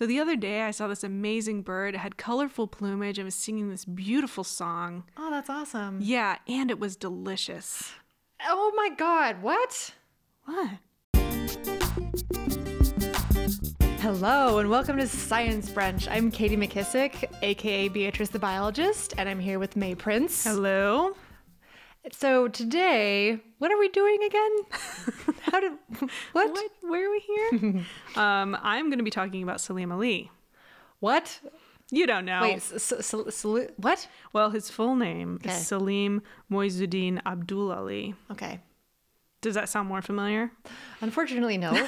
[0.00, 1.94] So the other day I saw this amazing bird.
[1.94, 5.04] It had colorful plumage and was singing this beautiful song.
[5.18, 5.98] Oh, that's awesome.
[6.00, 7.92] Yeah, and it was delicious.
[8.48, 9.92] Oh my God, what?
[10.46, 10.70] What?
[14.00, 16.08] Hello, and welcome to Science Brunch.
[16.10, 20.44] I'm Katie McKissick, aka Beatrice the Biologist, and I'm here with May Prince.
[20.44, 21.14] Hello?
[22.12, 24.50] So today, what are we doing again?
[25.42, 25.72] How did
[26.32, 26.50] what?
[26.50, 26.70] What?
[26.82, 27.84] Where are we here?
[28.16, 30.30] um, I'm going to be talking about Salim Ali.
[31.00, 31.40] What?
[31.90, 32.40] You don't know.
[32.42, 33.44] Wait, s- s- s-
[33.76, 34.08] what?
[34.32, 35.50] Well, his full name Okay.
[35.50, 38.14] is Salim Moizuddin Abdul Ali.
[38.30, 38.60] Okay.
[39.42, 40.50] Does that sound more familiar?
[41.00, 41.86] Unfortunately, no.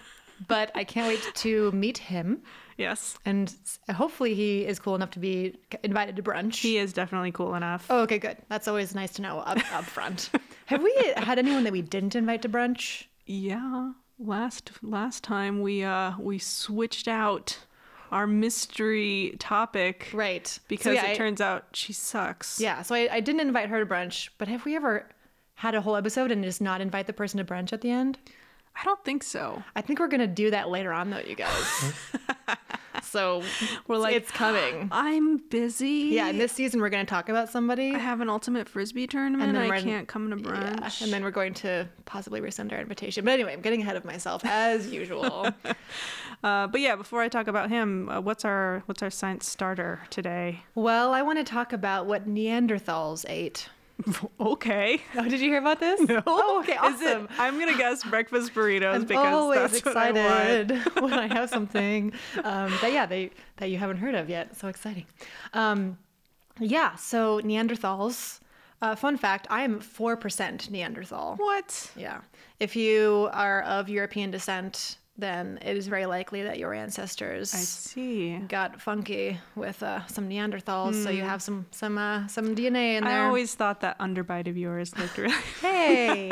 [0.48, 2.42] but I can't wait to meet him,
[2.78, 3.18] Yes.
[3.26, 3.54] and
[3.92, 6.54] hopefully he is cool enough to be invited to brunch.
[6.60, 7.86] He is definitely cool enough.
[7.90, 8.38] Oh, okay, good.
[8.48, 10.30] That's always nice to know up, up front.
[10.66, 13.04] Have we had anyone that we didn't invite to brunch?
[13.26, 13.92] Yeah.
[14.18, 17.58] Last last time we uh we switched out
[18.10, 20.58] our mystery topic Right.
[20.68, 22.58] because yeah, it I- turns out she sucks.
[22.60, 25.08] Yeah, so I, I didn't invite her to brunch, but have we ever
[25.56, 28.18] had a whole episode and just not invite the person to brunch at the end?
[28.80, 29.62] I don't think so.
[29.74, 31.92] I think we're gonna do that later on, though, you guys.
[33.02, 33.42] so
[33.86, 34.88] We're like it's coming.
[34.92, 36.10] I'm busy.
[36.12, 39.52] Yeah, in this season we're gonna talk about somebody, I have an ultimate frisbee tournament.
[39.52, 41.02] then I can't come to Yeah, brunch.
[41.02, 43.24] and then we're going to possibly rescind our invitation.
[43.24, 45.48] But anyway, I'm getting ahead of myself as usual.
[46.44, 50.02] Uh, but yeah, before I talk about him, uh, what's our what's our science starter
[50.08, 50.62] today?
[50.76, 53.68] well, I want to talk about what Neanderthals ate.
[54.40, 55.02] Okay.
[55.16, 56.00] Oh, did you hear about this?
[56.00, 56.22] No.
[56.26, 57.28] Oh, okay, Is it- awesome.
[57.38, 60.10] I'm gonna guess breakfast burritos I'm because always that's what I
[61.00, 62.12] when I have something
[62.44, 64.56] um, that yeah they that you haven't heard of yet.
[64.56, 65.06] So exciting.
[65.52, 65.98] Um,
[66.60, 66.94] yeah.
[66.96, 68.40] So Neanderthals.
[68.80, 71.34] Uh, fun fact: I am four percent Neanderthal.
[71.36, 71.90] What?
[71.96, 72.20] Yeah.
[72.60, 77.58] If you are of European descent, then it is very likely that your ancestors I
[77.58, 78.36] see.
[78.48, 81.02] got funky with uh, some Neanderthals.
[81.02, 83.22] So you have some some uh, some DNA in there.
[83.22, 85.34] I always thought that underbite of yours looked really.
[85.60, 86.30] Hey,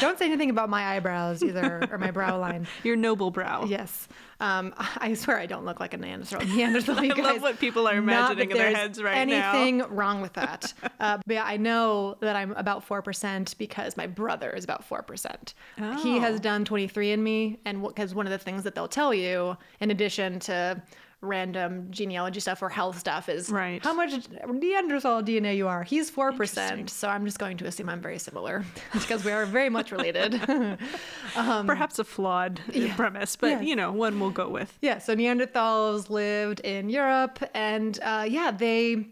[0.00, 2.66] don't say anything about my eyebrows either or my brow line.
[2.84, 3.64] Your noble brow.
[3.64, 4.08] Yes.
[4.38, 6.40] Um, I swear I don't look like a Neanderthal.
[6.46, 9.52] Neanderthal I love what people are imagining in their heads right now.
[9.54, 10.74] anything wrong with that.
[11.00, 15.54] Uh, but yeah, I know that I'm about 4% because my brother is about 4%.
[16.02, 16.38] He has Oh.
[16.38, 20.82] done 23andMe, and because one of the things that they'll tell you, in addition to
[21.22, 23.82] random genealogy stuff or health stuff, is Right.
[23.82, 24.12] how much
[24.46, 25.82] Neanderthal DNA you are.
[25.82, 26.90] He's 4%.
[26.90, 30.38] So I'm just going to assume I'm very similar because we are very much related.
[31.34, 32.60] Perhaps a flawed
[32.96, 33.60] premise, but Yeah.
[33.62, 34.76] you know, one we'll go with.
[34.82, 39.06] Yeah, so Neanderthals lived in Europe, and uh, yeah, they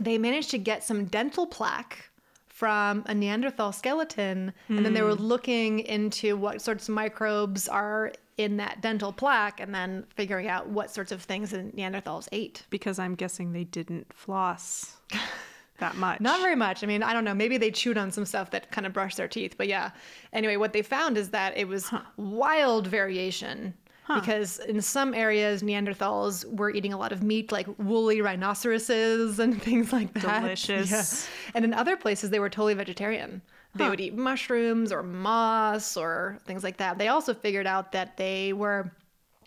[0.00, 2.10] they managed to get some dental plaque
[2.54, 5.24] from a Neanderthal skeleton, and then they were hmm.
[5.24, 10.68] looking into what sorts of microbes are in that dental plaque, and then figuring out
[10.68, 12.62] what sorts of things the Neanderthals ate.
[12.70, 14.98] Because I'm guessing they didn't floss
[15.78, 16.20] that much.
[16.20, 16.84] Not very much.
[16.84, 17.34] I mean, I don't know.
[17.34, 19.56] Maybe they chewed on some stuff that kind of brushed their teeth.
[19.58, 19.90] But yeah.
[20.32, 23.74] Anyway, what they found is that it was wild variation.
[24.06, 29.62] Because in some areas, Neanderthals were eating a lot of meat, like woolly rhinoceroses and
[29.62, 30.42] things like that.
[30.42, 30.90] Delicious.
[30.90, 31.52] Yeah.
[31.54, 33.40] And in other places, they were totally vegetarian.
[33.76, 36.96] They would eat mushrooms or moss or things like that.
[36.96, 38.92] They also figured out that they were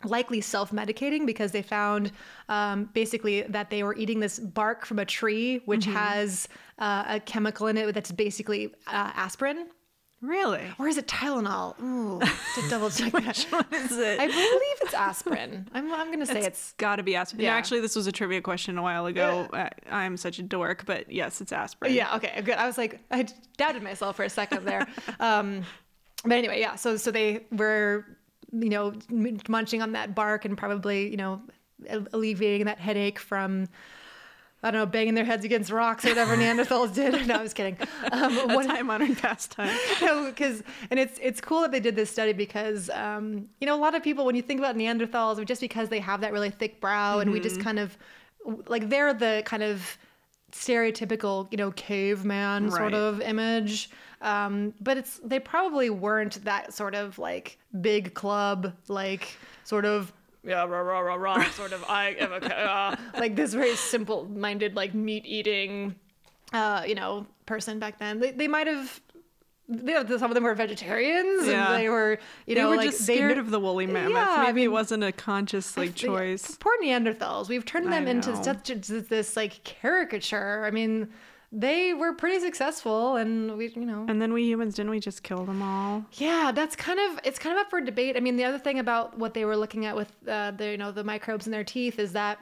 [0.03, 2.11] likely self-medicating because they found
[2.49, 6.47] um, basically that they were eating this bark from a tree which has
[6.79, 9.67] uh, a chemical in it that's basically uh, aspirin
[10.21, 10.63] Really?
[10.79, 14.19] or is it tylenol ooh to double check Which that is it?
[14.19, 17.43] i believe it's aspirin i'm, I'm gonna say it's Got to be aspirin.
[17.43, 17.53] Yeah.
[17.55, 19.47] Actually, this was a trivia question a while ago.
[19.53, 21.93] I, I'm such a dork, but yes, it's aspirin.
[21.93, 22.15] Yeah.
[22.15, 22.41] Okay.
[22.43, 22.55] Good.
[22.55, 24.87] I was like, I doubted myself for a second there.
[25.19, 25.63] um,
[26.23, 26.75] but anyway, yeah.
[26.75, 28.05] So so they were,
[28.51, 28.93] you know,
[29.47, 31.41] munching on that bark and probably, you know,
[32.13, 33.67] alleviating that headache from.
[34.67, 37.27] I don't know, banging their heads against rocks or whatever Neanderthals did.
[37.27, 37.77] No, I was kidding.
[38.11, 39.75] Um, A one- time honored pastime.
[40.01, 40.61] no, because
[40.91, 43.95] and it's it's cool that they did this study because um, you know a lot
[43.95, 47.19] of people when you think about Neanderthals, just because they have that really thick brow
[47.19, 47.97] and we just kind of
[48.67, 49.97] like they're the kind of
[50.51, 53.89] stereotypical you know caveman sort of image.
[54.21, 60.11] Um, but it's they probably weren't that sort of like big club like sort of
[60.47, 64.25] yeah rah rah rah rah sort of I am a uh, like this very simple
[64.25, 65.93] minded like meat eating
[66.53, 68.19] uh, you know, person back then.
[68.21, 69.01] They, they might have.
[69.67, 71.73] They, some of them were vegetarians, Yeah.
[71.73, 74.13] and they were, you they were like just scared kn- of the woolly mammoth.
[74.13, 76.55] Yeah, I Maybe it wasn't a conscious like the- choice.
[76.57, 77.49] Poor Neanderthals.
[77.49, 80.63] We've turned them into such this like caricature.
[80.65, 81.09] I mean,
[81.51, 85.23] they were pretty successful, and we, you know, And then we humans didn't we just
[85.23, 86.05] kill them all?
[86.13, 88.17] yeah, that's kind of it's kind of up for debate.
[88.17, 90.77] I mean, the other thing about what they were looking at with uh, the you
[90.77, 92.39] know the microbes in their teeth is that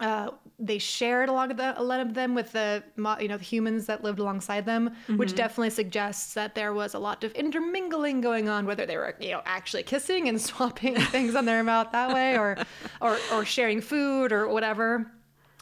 [0.00, 2.82] uh, they shared a lot of the, a lot of them with the
[3.20, 6.98] you know the humans that lived alongside them, which definitely suggests that there was a
[6.98, 11.36] lot of intermingling going on, whether they were you know actually kissing and swapping things
[11.36, 12.56] on their mouth that way, or
[13.00, 15.06] or or sharing food or whatever.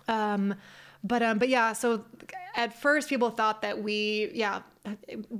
[0.09, 0.55] Um,
[1.05, 2.05] but um, but yeah, so
[2.57, 4.61] at first people thought that we yeah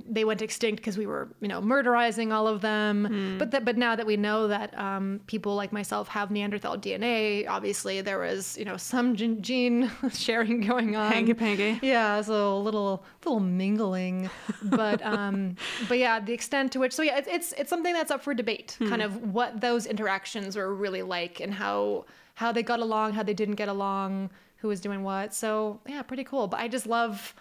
[0.07, 3.37] they went extinct because we were you know murderizing all of them.
[3.39, 7.47] But that but now that we know that um, people like myself have Neanderthal DNA,
[7.49, 11.11] obviously there was you know some gen- gene sharing going on.
[11.11, 11.79] Hanky panky.
[11.81, 14.29] Yeah, so a little little mingling,
[14.63, 15.55] but um,
[15.89, 18.33] but yeah, the extent to which so yeah, it's it's, it's something that's up for
[18.35, 18.77] debate.
[18.79, 22.05] Kind of what those interactions were really like and how
[22.35, 24.29] how they got along, how they didn't get along,
[24.61, 25.33] who was doing what.
[25.33, 26.47] So yeah, pretty cool.
[26.47, 27.33] But I just love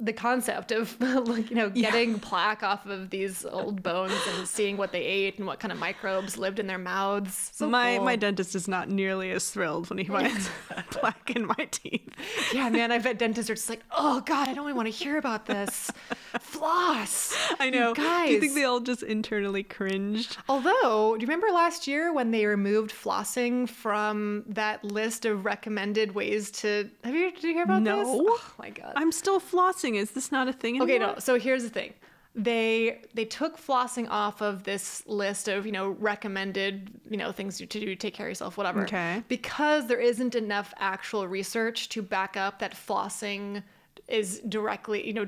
[0.00, 4.78] the concept of like you know getting plaque off of these old bones and seeing
[4.78, 7.50] what they ate and what kind of microbes lived in their mouths.
[7.52, 8.06] So my cool.
[8.06, 10.48] my dentist is not nearly as thrilled when he finds
[10.90, 12.08] plaque in my teeth.
[12.54, 14.94] yeah, man, I bet dentists are just like, oh god, I don't even want to
[14.94, 15.92] hear about this.
[16.38, 17.36] Floss.
[17.58, 17.94] I know.
[17.94, 18.28] guys.
[18.28, 20.36] Do you think they all just internally cringed?
[20.48, 26.14] Although, do you remember last year when they removed flossing from that list of recommended
[26.14, 26.90] ways to?
[27.04, 28.06] Have you did you hear about this?
[28.06, 28.26] No.
[28.28, 28.92] Oh my god.
[28.96, 29.96] I'm still flossing.
[29.96, 31.16] Is this not a thing okay, no.
[31.18, 31.94] So here's the thing.
[32.34, 37.58] They they took flossing off of this list of you know recommended you know things
[37.58, 38.82] to do to take care of yourself whatever.
[38.82, 39.24] Okay.
[39.26, 43.62] Because there isn't enough actual research to back up that flossing
[44.06, 45.26] is directly you know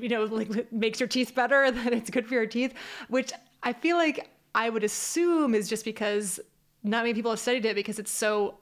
[0.00, 2.74] you know like makes your teeth better that it's good for your teeth,
[3.08, 6.40] which I feel like I would assume is just because
[6.82, 8.58] not many people have studied it because it's so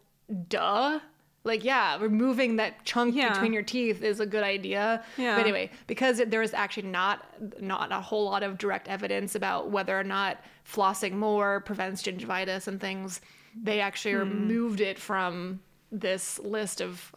[0.49, 1.01] duh.
[1.47, 3.33] Like yeah, removing that chunk Yeah.
[3.35, 5.05] between your teeth is a good idea.
[5.19, 5.35] Yeah.
[5.37, 7.27] But anyway, because there is actually not
[7.61, 12.67] not a whole lot of direct evidence about whether or not flossing more prevents gingivitis
[12.67, 13.21] and things,
[13.63, 14.21] they actually Hmm.
[14.21, 15.61] removed it from
[15.93, 17.13] this list of.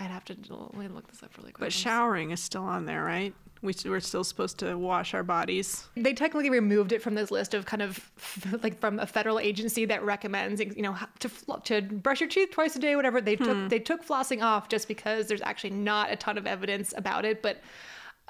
[0.00, 0.34] I'd have to
[0.74, 1.66] me look this up really quick.
[1.66, 3.34] But showering is still on there, right?
[3.60, 5.84] We, we're still supposed to wash our bodies.
[5.94, 8.10] they technically removed it from this list of kind of
[8.62, 11.30] like from a federal agency that recommends you know to
[11.64, 13.68] to brush your teeth twice a day whatever they took hmm.
[13.68, 17.42] they took flossing off just because there's actually not a ton of evidence about it
[17.42, 17.60] but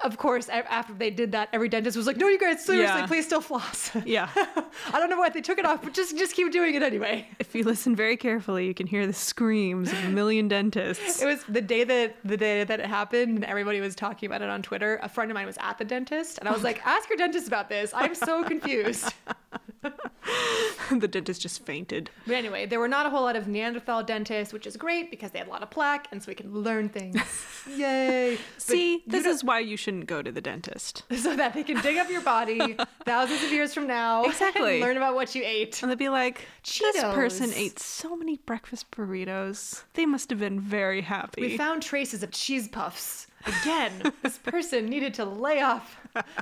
[0.03, 3.07] of course after they did that every dentist was like no you guys seriously Yeah.
[3.07, 4.29] please still floss Yeah.
[4.35, 7.27] i don't know why they took it off but just just keep doing it anyway
[7.39, 11.21] if you listen very carefully, you can hear the screams of a million dentists.
[11.21, 14.41] it was the day that the day that it happened and everybody was talking about
[14.41, 16.85] it on twitter a friend of mine was at the dentist and i was like
[16.85, 19.13] ask your dentist about this i'm so confused
[20.99, 22.09] the dentist just fainted.
[22.25, 25.31] But anyway, there were not a whole lot of Neanderthal dentists, which is great because
[25.31, 27.17] they had a lot of plaque and so we can learn things.
[27.69, 28.37] Yay.
[28.57, 31.03] See, this is why you shouldn't go to the dentist.
[31.17, 32.75] so that they can dig up your body
[33.05, 34.23] thousands of years from now.
[34.23, 34.73] Exactly.
[34.73, 35.81] And learn about what you ate.
[35.81, 39.83] And they'd be like, this person ate so many breakfast burritos.
[39.93, 41.41] They must have been very happy.
[41.41, 43.27] We found traces of cheese puffs.
[43.45, 45.97] Again, this person needed to lay off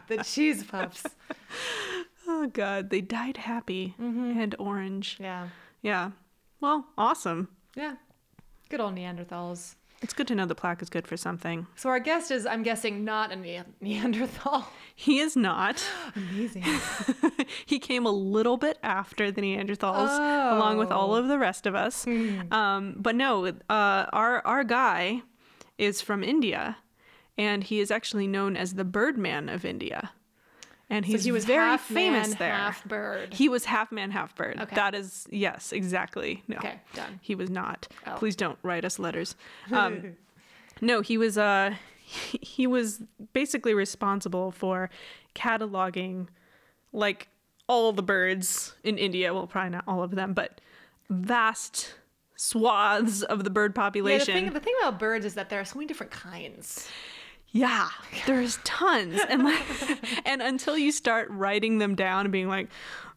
[0.07, 1.05] the cheese puffs.
[2.29, 2.89] Oh, God.
[2.89, 5.17] They died happy and orange.
[5.19, 5.49] Yeah.
[5.81, 6.11] Yeah.
[6.61, 7.49] Well, awesome.
[7.75, 7.95] Yeah.
[8.69, 9.75] Good old Neanderthals.
[10.01, 11.67] It's good to know the plaque is good for something.
[11.75, 14.65] So our guest is, I'm guessing, not a Ne- Neanderthal.
[14.95, 15.83] He is not.
[16.15, 16.63] Amazing.
[17.65, 20.09] he came a little bit after the Neanderthals,
[20.55, 21.15] along with all Oh.
[21.15, 22.05] of the rest of us.
[22.07, 23.51] Um, but no, uh,
[24.13, 25.21] our our guy
[25.77, 26.77] is from India,
[27.37, 30.11] and he is actually known as the Birdman of India.
[30.89, 32.53] And he's he was very famous man, there.
[32.53, 33.33] half bird.
[33.33, 34.59] He was half man, half bird.
[34.59, 34.75] Okay.
[34.75, 36.43] That is yes, exactly.
[36.47, 37.19] No, Okay, done.
[37.21, 37.87] he was not.
[38.07, 38.15] Oh.
[38.15, 39.35] Please don't write us letters.
[39.71, 40.15] Um,
[40.81, 41.37] no, he was.
[41.37, 43.03] Uh, he, was
[43.33, 44.89] basically responsible for
[45.35, 46.27] cataloging,
[46.91, 47.27] like
[47.67, 49.31] all the birds in India.
[49.31, 50.59] Well, probably not all of them, but
[51.11, 51.93] vast
[52.35, 54.33] swaths of the bird Yeah, the population.
[54.33, 56.87] thing, the thing about birds is that there are so many different kinds.
[57.51, 57.89] Yeah,
[58.27, 59.63] there's tons, and like,
[60.25, 62.69] and until you start writing them down and being like,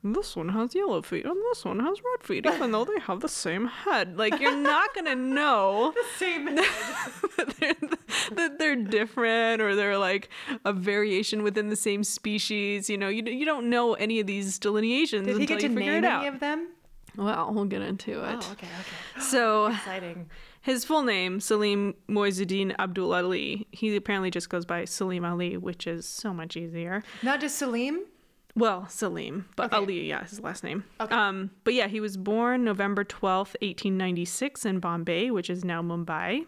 [0.03, 3.21] this one has yellow feet and this one has red feet, even though they have
[3.21, 6.45] the same head, like you're not gonna know the Same.
[6.57, 7.75] that they're,
[8.33, 10.29] that they're different or they're like
[10.65, 12.91] a variation within the same species.
[12.91, 15.69] You know, you you don't know any of these delineations Did he until get to
[15.69, 16.35] you figure name it any out.
[16.35, 16.69] of them?
[17.17, 18.39] Well, we'll get into it.
[18.49, 18.97] Oh, okay, okay.
[19.21, 19.67] So.
[19.67, 20.31] Exciting.
[20.63, 23.67] His full name, Salim Moizuddin Abdul Ali.
[23.73, 27.03] He apparently just goes by Salim Ali, which is so much easier.
[27.23, 28.01] Not just Salim.
[28.55, 29.77] Well, Salim, but Okay.
[29.77, 30.85] Ali, yeah, his last name.
[31.01, 31.13] Okay.
[31.15, 36.47] Um, but yeah, he was born November 12th, 1896 in Bombay, which is now Mumbai.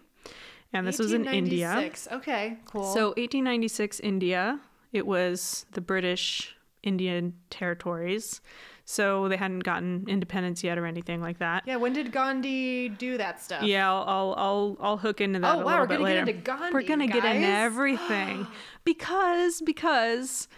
[0.73, 1.91] and this was in India.
[2.13, 2.85] Okay, cool.
[2.85, 4.61] So 1896 India,
[4.93, 6.55] it was the British
[6.85, 8.41] Indian territories.
[8.87, 11.63] So they hadn't gotten independence yet or anything like that.
[11.67, 13.63] yeah, when did Gandhi do that stuff?
[13.63, 16.05] Yeah, I'll I'll I'll, I'll hook into that Oh, a wow, little we're bit gonna
[16.05, 16.21] get later.
[16.21, 18.47] into Gandhi, we're gonna get into everything
[18.85, 20.49] because because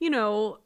[0.00, 0.58] you know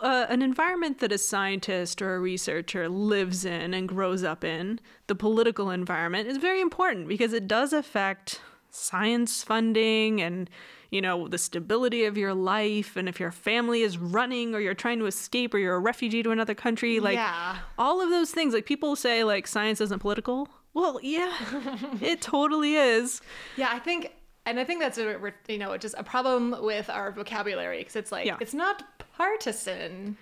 [0.00, 4.78] uh, an environment that a scientist or a researcher lives in and grows up in,
[5.08, 10.48] the political environment, is very important because it does affect science funding and
[10.92, 14.74] you know the stability of your life and if your family is running or you're
[14.74, 17.56] trying to escape or you're a refugee to another country like Yeah.
[17.78, 21.34] all of those things like people say like science isn't political well yeah
[22.00, 23.20] it totally is
[23.56, 24.12] Yeah, I think,
[24.46, 25.18] and I think that's a
[25.48, 28.36] you know just a problem with our vocabulary because it's like Yeah.
[28.40, 28.84] it's not
[29.16, 30.16] partisan.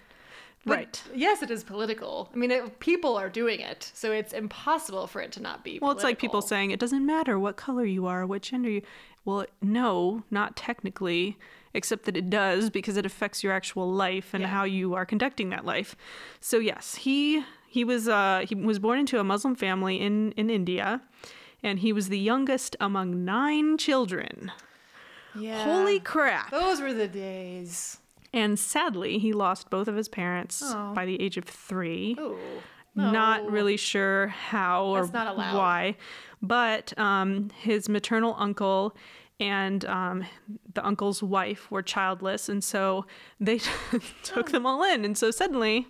[0.67, 2.29] but right Yes, it is political.
[2.35, 5.79] I mean, it, people are doing it, so it's impossible for it to not be.
[5.81, 8.83] well it's like people saying it doesn't matter what color you are what gender you
[9.25, 11.37] well no not technically
[11.75, 14.49] except that it does because it affects your actual life and Yeah.
[14.49, 15.95] how you are conducting that life
[16.41, 20.51] so yes he he was uh he was born into a muslim family in in
[20.51, 21.01] india
[21.63, 24.51] and he was the youngest among nine children
[25.35, 25.63] Yeah.
[25.65, 27.99] holy crap Those were the days.
[28.33, 30.93] And sadly, he lost both of his parents Oh.
[30.95, 32.15] by the age of three.
[32.17, 32.39] Oh.
[32.95, 35.97] Not really sure how or why,
[36.43, 38.97] but um, his maternal uncle
[39.39, 40.25] and um,
[40.75, 43.07] the uncle's wife were childless, and so
[43.41, 43.61] they
[44.23, 45.05] took them all in.
[45.05, 45.87] And so suddenly,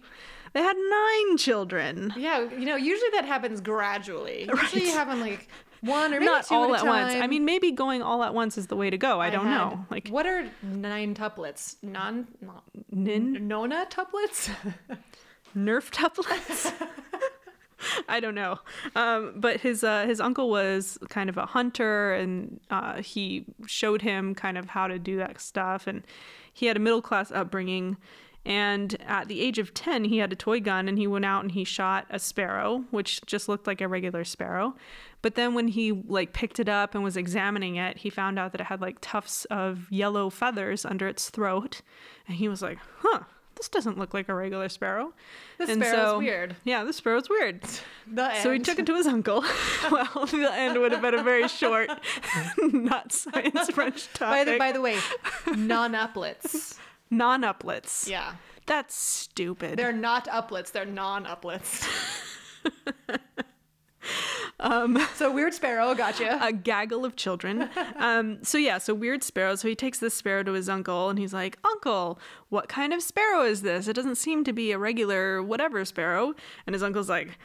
[0.52, 2.12] they had nine children.
[2.16, 4.48] Yeah, you know, usually that happens gradually.
[4.48, 4.62] Right.
[4.62, 5.48] Usually you have them like
[5.80, 7.14] one or maybe Not two all at, at once.
[7.14, 9.20] I mean, maybe going all at once is the way to go.
[9.20, 9.86] I, don't had- know.
[9.90, 11.76] Like what are nine tuplets?
[11.82, 14.50] Non, non nin nona tuplets?
[15.56, 16.72] Nerf tuplets.
[18.08, 18.58] I don't know,
[18.94, 24.02] um, but his uh, his uncle was kind of a hunter, and uh, he showed
[24.02, 25.86] him kind of how to do that stuff.
[25.86, 26.02] And
[26.52, 27.96] he had a middle class upbringing.
[28.46, 31.42] And at the age of ten, he had a toy gun, and he went out
[31.42, 34.74] and he shot a sparrow, which just looked like a regular sparrow.
[35.20, 38.52] But then when he like picked it up and was examining it, he found out
[38.52, 41.82] that it had like tufts of yellow feathers under its throat,
[42.26, 43.24] and he was like, "Huh."
[43.60, 45.12] This doesn't look like a regular sparrow.
[45.58, 46.56] The And sparrow's so- weird.
[46.64, 47.60] Yeah, the sparrow's weird.
[48.10, 49.44] The So he took it to his uncle.
[49.92, 51.90] well, the end would have been a very short,
[52.58, 54.96] not science French By the by the way,
[55.54, 56.78] non-uplets.
[57.10, 58.08] Non-uplets.
[58.08, 58.32] Yeah,
[58.66, 59.78] That's stupid.
[59.78, 60.72] they're not uplets.
[60.72, 61.86] They're non-uplets.
[64.60, 66.38] um, So weird sparrow, gotcha.
[66.44, 67.68] a gaggle of children.
[67.96, 69.54] Um, so yeah, so weird sparrow.
[69.56, 73.02] So he takes this sparrow to his uncle, and he's like, "Uncle, what kind of
[73.02, 73.88] sparrow is this?
[73.88, 76.34] It doesn't seem to be a regular whatever sparrow."
[76.66, 77.38] And his uncle's like.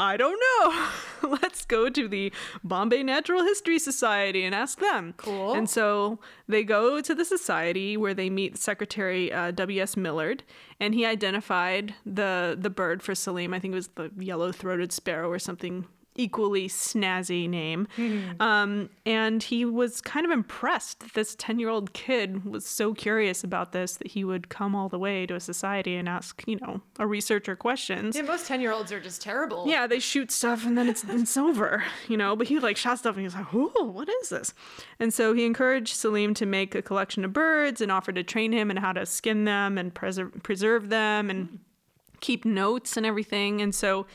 [0.00, 1.28] I don't know.
[1.42, 5.14] Let's go to the Bombay Natural History Society and ask them.
[5.16, 5.54] Cool.
[5.54, 9.96] And so they go to the society where they meet Secretary uh, W.S.
[9.96, 10.44] Millard,
[10.78, 13.52] and he identified the the bird for Salim.
[13.52, 15.86] I think it was the yellow-throated sparrow or something
[16.18, 17.88] equally snazzy name.
[18.40, 22.92] Um, and he was kind of impressed that this 10 year old kid was so
[22.92, 26.42] curious about this that he would come all the way to a society and ask,
[26.46, 28.16] you know, a researcher questions.
[28.16, 29.66] yeah, most ten-year-olds are just terrible.
[29.66, 32.36] Yeah, they shoot stuff and then it's it's over, you know.
[32.36, 34.52] But he like shot stuff and he was like, "Ooh, what is this?"
[34.98, 38.52] And so he encouraged Salim to make a collection of birds and offered to train
[38.52, 41.60] him in how to skin them and preserve preserve them and
[42.20, 43.60] keep notes and everything.
[43.62, 44.06] And so,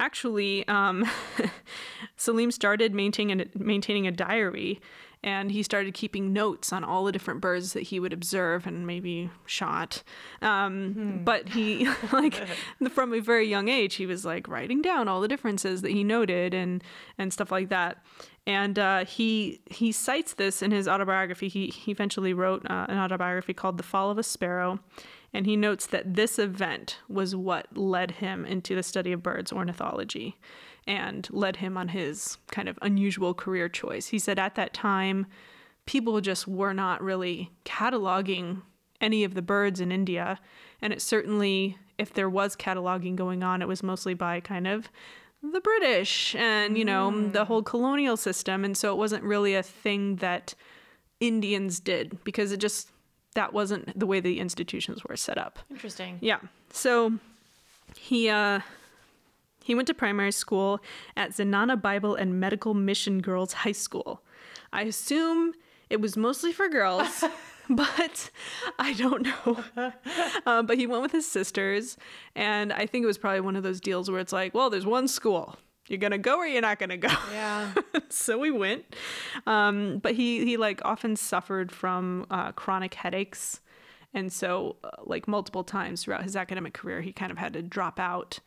[0.00, 1.08] actually, um,
[2.16, 4.80] Salim started maintaining a, maintaining a diary.
[5.22, 8.86] And he started keeping notes on all the different birds that he would observe and
[8.86, 10.02] maybe shot.
[10.40, 12.32] Um, But he, like,
[12.90, 16.04] from a very young age, he was like writing down all the differences that he
[16.04, 16.82] noted and
[17.18, 18.02] and stuff like that.
[18.46, 21.48] And uh, he he cites this in his autobiography.
[21.48, 24.80] He he eventually wrote uh, an autobiography called "The Fall of a Sparrow,"
[25.32, 29.52] and he notes that this event was what led him into the study of birds
[29.52, 30.36] ornithology
[30.86, 34.08] and led him on his kind of unusual career choice.
[34.08, 35.26] He said at that time,
[35.86, 38.62] people just were not really cataloging
[39.00, 40.38] any of the birds in India.
[40.82, 44.90] And it certainly, if there was cataloging going on, it was mostly by kind of
[45.42, 47.30] the British and, you know, hmm.
[47.30, 48.64] the whole colonial system.
[48.64, 50.54] And so it wasn't really a thing that
[51.18, 52.90] Indians did because it just,
[53.34, 55.58] that wasn't the way the institutions were set up.
[55.70, 56.18] Interesting.
[56.20, 56.40] Yeah.
[56.72, 57.14] So
[57.96, 58.60] he uh
[59.62, 60.80] he went to primary school
[61.16, 64.22] at Zenana Bible and Medical Mission Girls High School.
[64.72, 65.52] I assume
[65.90, 67.24] it was mostly for girls,
[67.70, 68.30] but
[68.78, 69.92] I don't know.
[70.46, 71.96] Um, but he went with his sisters,
[72.34, 74.86] and I think it was probably one of those deals where it's like, well, there's
[74.86, 75.56] one school.
[75.90, 77.08] You're gonna go or you're not gonna go.
[77.32, 77.72] Yeah.
[78.08, 78.84] so we went.
[79.46, 83.60] Um, but he he like often suffered from uh, chronic headaches,
[84.14, 87.60] and so uh, like multiple times throughout his academic career, he kind of had to
[87.62, 88.38] drop out.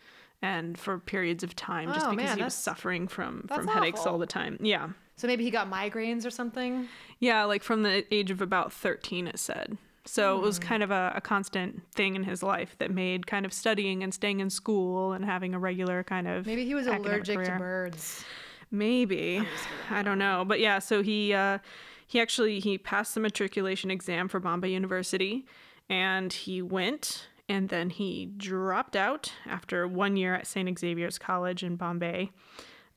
[0.42, 4.06] And for periods of time, just Oh, because man, he was suffering from from headaches
[4.06, 4.58] all the time.
[4.60, 6.90] Yeah, So maybe he got migraines or something.
[7.20, 9.78] yeah, like from the age of about 13, it said.
[10.06, 10.64] So it was Hmm.
[10.64, 14.14] kind of a, a constant thing in his life that made kind of studying and
[14.14, 17.58] staying in school and having a regular kind of Maybe he was allergic to career.
[17.58, 18.26] birds.
[18.70, 19.42] Maybe.
[19.90, 20.44] I don't know.
[20.46, 21.60] But yeah, so he uh,
[22.08, 25.46] he actually he passed the matriculation exam for Bombay University
[25.90, 30.78] and he went and then he dropped out after one year at St.
[30.80, 32.32] Xavier's College in Bombay.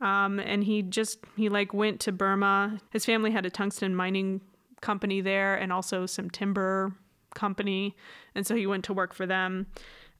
[0.00, 2.80] Um, and he just he like went to Burma.
[2.90, 4.40] His family had a tungsten mining
[4.80, 6.92] company there and also some timber
[7.34, 7.96] company,
[8.34, 9.66] and so he went to work for them.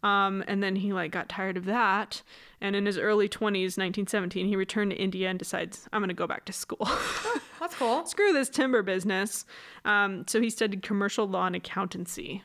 [0.03, 2.23] Um, and then he like got tired of that,
[2.61, 6.27] and in his early 20s, 1917, he returned to India and decides I'm gonna go
[6.27, 6.89] back to school.
[7.61, 8.05] That's cool.
[8.07, 9.47] Screw this timber business.
[9.85, 12.45] Um, so he studied commercial law and accountancy,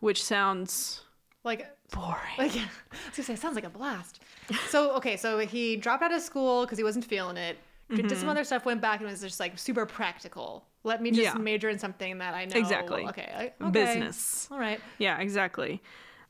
[0.00, 1.00] which sounds
[1.42, 2.18] Like, boring.
[2.38, 4.20] like, I was gonna say, it sounds like a blast.
[4.68, 7.56] So, okay, so he dropped out of school because he wasn't feeling it.
[7.94, 10.66] Did some other stuff, went back and was just like super practical.
[10.84, 11.34] Let me just Yeah.
[11.34, 12.56] major in something that I know.
[12.56, 13.04] Exactly.
[13.06, 13.52] Okay.
[13.60, 13.70] Okay.
[13.70, 14.48] Business.
[14.50, 14.80] All right.
[14.98, 15.82] Yeah, exactly.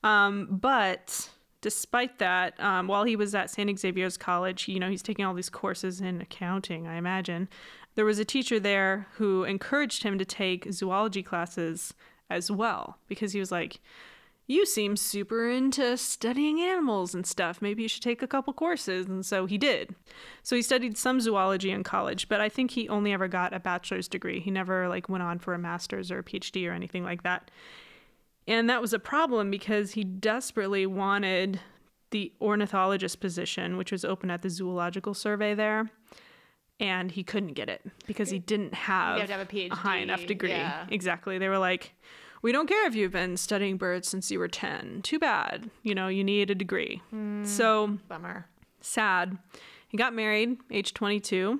[0.05, 1.31] Um, but
[1.61, 3.79] despite that, um, while he was at St.
[3.79, 7.49] Xavier's College, you know, he's taking all these courses in accounting, I imagine.
[7.97, 11.95] There was a teacher there who encouraged him to take zoology classes
[12.31, 13.81] as well because he was like,
[14.47, 17.63] you seem super into studying animals and stuff.
[17.63, 19.07] Maybe you should take a couple courses.
[19.07, 19.95] And so he did.
[20.43, 23.61] So he studied some zoology in college, but I think he only ever got a
[23.61, 24.41] bachelor's degree.
[24.41, 27.51] He never like went on for a master's or a PhD or anything like that.
[28.47, 31.61] And that was a problem because he desperately wanted
[32.11, 35.91] the ornithologist position, which was open at the zoological survey there.
[36.81, 40.51] And he couldn't get it because he didn't have, have have a high enough degree.
[40.51, 40.87] yeah.
[40.91, 41.39] Exactly.
[41.39, 41.95] They were like,
[42.45, 45.01] we don't care if you've been studying birds since you were 10.
[45.03, 45.71] Too bad.
[45.83, 47.01] You know, you need a degree.
[47.45, 48.47] So Bummer.
[48.83, 49.39] sad.
[49.89, 51.59] He got married, age 22,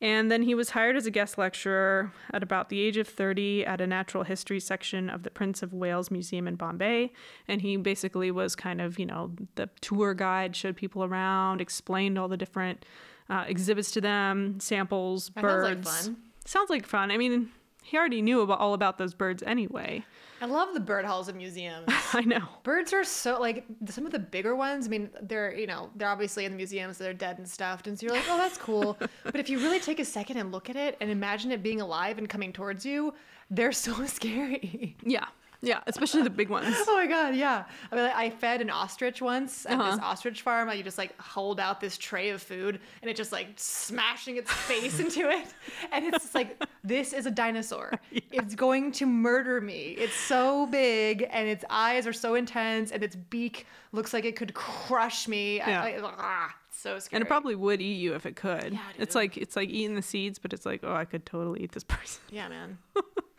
[0.00, 3.66] and then he was hired as a guest lecturer at about the age of 30
[3.66, 7.12] at a natural history section of the Prince of Wales Museum in Bombay.
[7.46, 12.18] And he basically was kind of, you know, the tour guide, showed people around, explained
[12.18, 12.86] all the different
[13.28, 16.06] uh, exhibits to them, samples, That sounds like birds.
[16.06, 16.16] fun.
[16.46, 17.10] Sounds like fun.
[17.10, 17.50] I mean,
[17.90, 20.04] he already knew about all about those birds anyway.
[20.40, 21.86] I love the bird halls of museums.
[22.12, 22.46] I know.
[22.62, 24.86] Birds are so like some of the bigger ones.
[24.86, 27.88] I mean, they're you know they're obviously in the museums, so they're dead and stuffed,
[27.88, 28.96] and so you're like, oh, that's cool.
[29.24, 31.80] but if you really take a second and look at it and imagine it being
[31.80, 33.12] alive and coming towards you,
[33.50, 34.96] they're so scary.
[35.02, 35.26] Yeah.
[35.62, 35.80] Yeah.
[35.86, 36.74] Especially the big ones.
[36.88, 37.64] oh my god, yeah.
[37.92, 39.90] I mean, like, I fed an ostrich once at Uh-huh.
[39.90, 40.70] this ostrich farm.
[40.70, 44.50] You just like hold out this tray of food, and it just like smashing its
[44.50, 45.46] face into it,
[45.92, 47.92] and it's just like this is a dinosaur.
[48.32, 49.96] It's going to murder me.
[49.98, 54.36] It's so big, and its eyes are so intense, and its beak looks like it
[54.36, 55.56] could crush me.
[55.58, 55.82] Yeah.
[55.82, 57.18] I, I- ah, it's so scary.
[57.18, 58.72] And it probably would eat you if it could.
[58.72, 59.02] Yeah, dude.
[59.02, 61.72] it's like it's like eating the seeds, but it's like, oh, I could totally eat
[61.72, 62.22] this person.
[62.30, 62.78] yeah, man.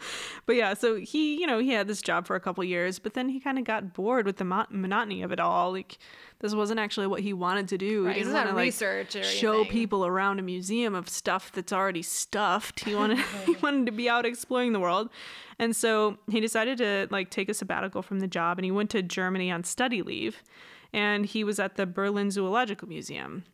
[0.46, 3.14] But yeah, so he, you know, he had this job for a couple years, but
[3.14, 5.72] then he kind of got bored with the mo- monotony of it all.
[5.72, 5.98] Like
[6.40, 8.06] this wasn't actually what he wanted to do.
[8.08, 8.74] Right, He didn't want to like
[9.24, 12.82] show people around a museum of stuff that's already stuffed.
[12.84, 15.10] He wanted he wanted to be out exploring the world.
[15.60, 18.90] And so he decided to like take a sabbatical from the job and he went
[18.92, 20.42] to Germany on study leave.
[20.92, 23.46] And he was at the Berlin Zoological Museum.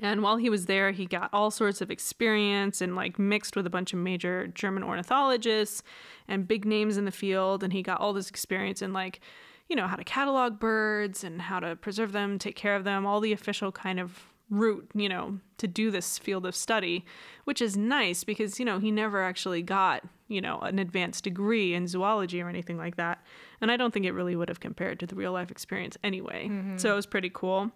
[0.00, 3.66] And while he was there, he got all sorts of experience and like mixed with
[3.66, 5.82] a bunch of major German ornithologists
[6.28, 7.62] and big names in the field.
[7.62, 9.20] And he got all this experience in like,
[9.68, 13.04] you know, how to catalog birds and how to preserve them, take care of them,
[13.04, 17.04] all the official kind of route, you know, to do this field of study,
[17.44, 21.74] which is nice because, you know, he never actually got, you know, an advanced degree
[21.74, 23.24] in zoology or anything like that.
[23.60, 26.48] And I don't think it really would have compared to the real life experience anyway.
[26.48, 26.76] Mm-hmm.
[26.78, 27.70] So it was pretty cool.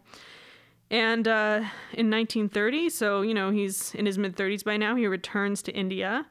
[0.91, 5.07] And uh, in 1930, so you know he's in his mid 30s by now, he
[5.07, 6.27] returns to India,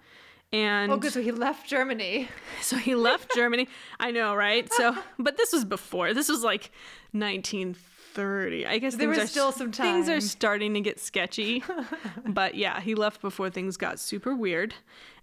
[0.54, 1.12] and Oh, good.
[1.12, 2.30] So he left Germany.
[2.62, 3.68] so he left Germany.
[4.00, 4.72] I know, right?
[4.72, 6.14] So, but this was before.
[6.14, 6.72] This was like
[7.12, 8.66] 1930.
[8.66, 11.62] I guess There was are, still some Things are starting to get sketchy,
[12.26, 14.74] but yeah, he left before things got super weird,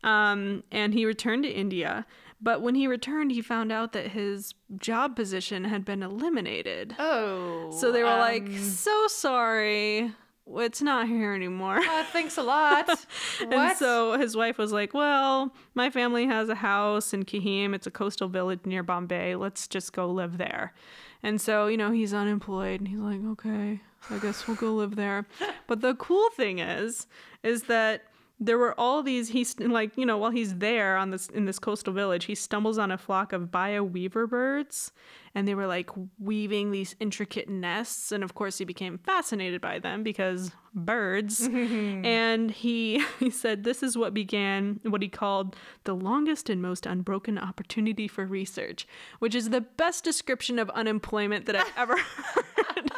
[0.04, 2.04] um, and he returned to India.
[2.42, 6.96] But when he returned, he found out that his job position had been eliminated.
[6.98, 7.70] Oh.
[7.70, 10.12] So they were like, um, "So sorry,
[10.56, 12.88] it's not here anymore." uh, thanks a lot.
[13.40, 17.74] And so his wife was like, "Well, my family has a house in Kihim.
[17.74, 19.36] It's a coastal village near Bombay.
[19.36, 20.74] Let's just go live there."
[21.22, 24.96] And so, you know, he's unemployed and he's like, "Okay, I guess we'll go live
[24.96, 25.26] there.
[25.68, 27.06] But the cool thing is,
[27.42, 28.02] is that
[28.44, 31.58] there were all these he's like you know while he's there on this in this
[31.58, 34.90] coastal village he stumbles on a flock of baya weaver birds
[35.34, 39.78] and they were like weaving these intricate nests and of course he became fascinated by
[39.78, 41.48] them because birds.
[41.52, 46.86] And he he said this is what began what he called the longest and most
[46.86, 48.86] unbroken opportunity for research
[49.18, 52.90] which is the best description of unemployment that i've ever heard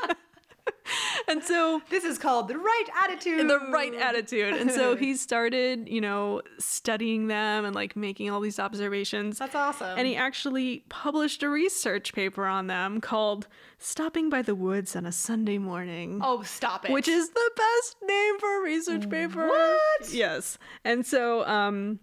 [1.29, 3.49] and so This is called the right attitude.
[3.49, 4.55] the right attitude.
[4.55, 9.38] And so he started, you know, studying them and like making all these observations.
[9.38, 9.99] That's awesome.
[9.99, 15.07] And he actually published a research paper on them called Stopping by the Woods on
[15.07, 16.20] a Sunday Morning.
[16.23, 16.90] oh, stop it.
[16.92, 19.49] Which is the best name for a research paper.
[19.49, 20.12] What?
[20.12, 20.59] Yes.
[20.85, 21.99] And so um,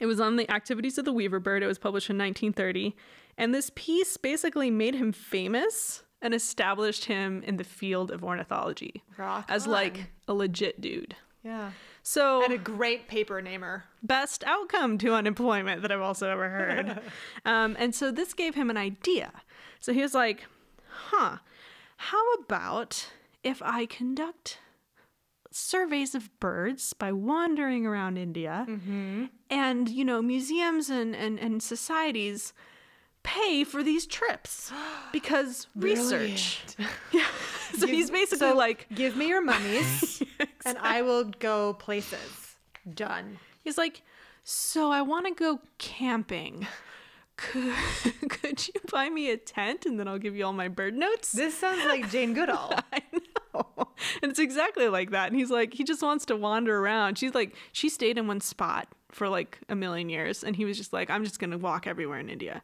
[0.00, 1.62] it was on the activities of the weaver bird.
[1.62, 2.96] It was published in 1930.
[3.38, 9.02] And this piece basically made him famous and established him in the field of ornithology
[9.18, 9.72] Rock as on.
[9.72, 11.14] like a legit dude.
[11.42, 11.72] yeah.
[12.04, 13.84] So And a great paper namer.
[14.02, 17.00] best outcome to unemployment that I've also ever heard.
[17.44, 19.30] um, and so this gave him an idea.
[19.78, 20.44] So he was like,
[20.88, 21.38] huh,
[21.96, 23.08] how about
[23.44, 24.58] if I conduct
[25.52, 28.66] surveys of birds by wandering around India
[29.50, 32.52] and, you know, museums and, and, and societies
[33.22, 34.72] pay for these trips
[35.12, 36.60] because research.
[37.12, 37.26] Yeah.
[37.78, 40.22] so he's basically So like, give me your mummies
[40.64, 42.56] and I will go places.
[42.94, 43.38] Done.
[43.62, 44.02] He's like,
[44.44, 46.66] so I want to go camping.
[47.36, 47.74] Could,
[48.28, 51.32] could you buy me a tent and then I'll give you all my bird notes?
[51.32, 52.74] This sounds like Jane Goodall.
[52.92, 53.88] I know.
[54.22, 55.28] And it's exactly like that.
[55.28, 57.18] And he's like, he just wants to wander around.
[57.18, 60.42] She's like, she stayed in one spot for like a million years.
[60.44, 62.62] And he was just like, I'm just going to walk everywhere in India.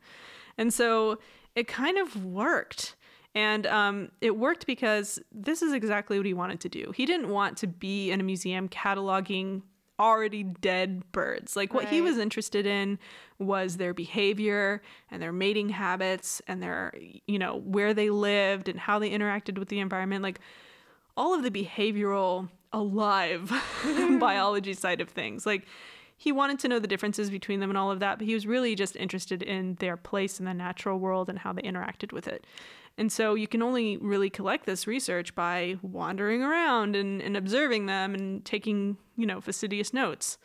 [0.58, 1.18] And so
[1.54, 2.96] it kind of worked.
[3.34, 6.92] And um, it worked because this is exactly what he wanted to do.
[6.94, 9.62] He didn't want to be in a museum cataloging
[10.00, 11.56] already dead birds.
[11.56, 12.98] Like what he was interested in
[13.38, 16.94] was their behavior and their mating habits and their,
[17.26, 20.22] you know, where they lived and how they interacted with the environment.
[20.22, 20.40] Like
[21.16, 23.52] all of the behavioral, alive
[24.20, 25.44] biology side of things.
[25.44, 25.66] Like
[26.20, 28.44] he wanted to know the differences between them and all of that, but he was
[28.44, 32.26] really just interested in their place in the natural world and how they interacted with
[32.26, 32.44] it.
[32.98, 37.86] And so you can only really collect this research by wandering around and, and observing
[37.86, 40.38] them and taking, you know, fastidious notes.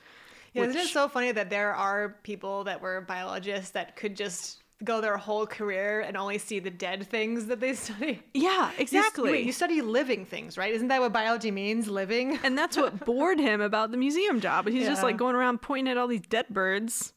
[0.54, 4.63] Yeah, isn't it so funny that there are people that were biologists that could just
[4.84, 8.22] go their whole career and only see the dead things that they study?
[8.34, 9.32] Yeah, You exactly.
[9.32, 10.74] wait, you study living things, right?
[10.74, 11.88] Isn't that what biology means?
[11.88, 12.40] Living?
[12.44, 14.68] and that's what bored him about the museum job.
[14.68, 17.14] He's just like going around pointing at all these dead birds,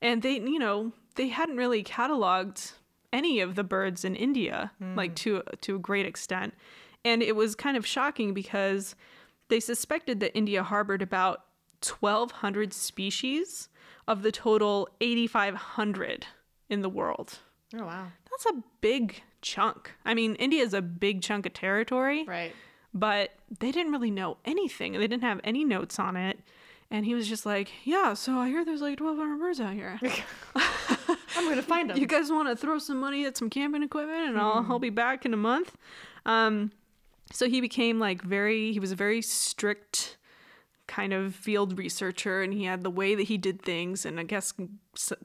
[0.00, 2.72] and they, you know, they hadn't really cataloged
[3.12, 4.94] any of the birds in India, hmm.
[4.96, 6.54] like to to a great extent,
[7.04, 8.94] and it was kind of shocking because
[9.48, 11.44] they suspected that India harbored about
[11.86, 13.68] 1,200 species
[14.06, 16.26] of the total 8,500
[16.68, 17.38] in the world.
[17.76, 18.08] Oh, wow.
[18.30, 19.92] That's a big chunk.
[20.04, 22.52] I mean, India is a big chunk of territory Right.
[22.94, 24.92] but they didn't really know anything.
[24.92, 26.38] They didn't have any notes on it.
[26.90, 30.00] And he was just like, Yeah, so I hear there's like 1,200 birds out here.
[30.56, 31.98] I'm going to find them.
[31.98, 34.90] You guys want to throw some money at some camping equipment and I'll, I'll be
[34.90, 35.76] back in a month?
[36.26, 36.72] Um,
[37.32, 40.16] so he became like very, he was a very strict
[40.88, 44.22] kind of field researcher and he had the way that he did things and I
[44.24, 44.52] guess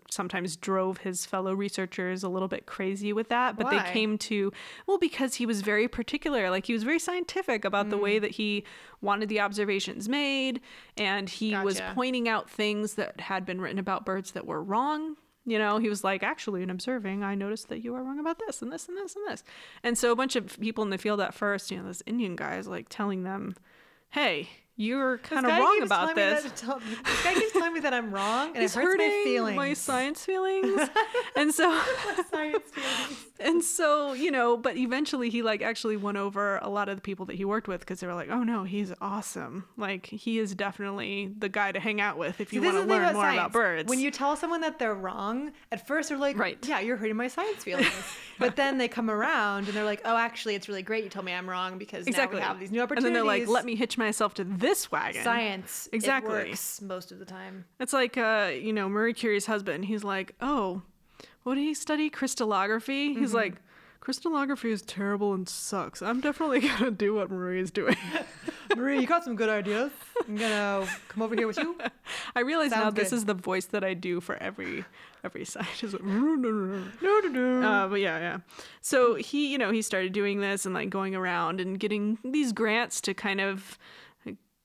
[0.09, 3.81] sometimes drove his fellow researchers a little bit crazy with that but Why?
[3.81, 4.51] they came to
[4.87, 8.01] well because he was very particular like he was very scientific about the Mm.
[8.03, 8.63] way that he
[9.01, 10.61] wanted the observations made
[10.97, 15.15] and he was pointing out things that had been written about birds that were wrong
[15.45, 18.37] you know he was like actually in observing i noticed that you are wrong about
[18.45, 19.43] this and this and this and this
[19.83, 22.35] and so a bunch of people in the field at first you know this indian
[22.35, 23.55] guy is like telling them
[24.11, 28.11] hey you're kind of wrong about this tell- this guy keeps telling me that I'm
[28.11, 29.55] wrong, and He's it hurts hurting my feelings.
[29.67, 30.89] my science feelings
[31.35, 31.79] and so
[32.31, 33.25] Science feelings.
[33.39, 37.01] And so you know but eventually he like actually won over a lot of the
[37.01, 40.37] people that he worked with because they were like oh no he's awesome like he
[40.37, 43.51] is definitely the guy to hang out with if you want to learn more about
[43.51, 46.57] birds When you tell someone that they're wrong, at first they're like, Right.
[46.67, 47.91] yeah, you're hurting my science feelings.
[48.39, 51.25] but then they come around and they're like, oh, actually, it's really great you told
[51.25, 53.07] me I'm wrong because exactly now we have these new opportunities.
[53.07, 55.89] and then they're like let me hitch myself to this wagon Science.
[55.91, 56.53] Exactly.
[56.81, 57.65] Most of the time.
[57.79, 59.85] It's like, uh, you know, Marie Curie's husband.
[59.85, 60.81] He's like, oh,
[61.43, 62.09] what did he study?
[62.09, 63.09] Crystallography?
[63.11, 63.19] Mm-hmm.
[63.21, 63.55] He's like,
[63.99, 66.01] crystallography is terrible and sucks.
[66.01, 67.95] I'm definitely going to do what Marie is doing.
[68.75, 69.91] Marie, you got some good ideas.
[70.27, 71.77] I'm gonna come over here with you.
[72.35, 74.83] I realize now Sounds this is the voice that I do for every
[75.23, 75.67] every side.
[75.81, 76.79] Is like, No, no,
[77.29, 77.61] no.
[77.67, 78.37] uh, but yeah, yeah.
[78.81, 82.51] So he, you know, he started doing this and like going around and getting these
[82.51, 83.77] grants to kind of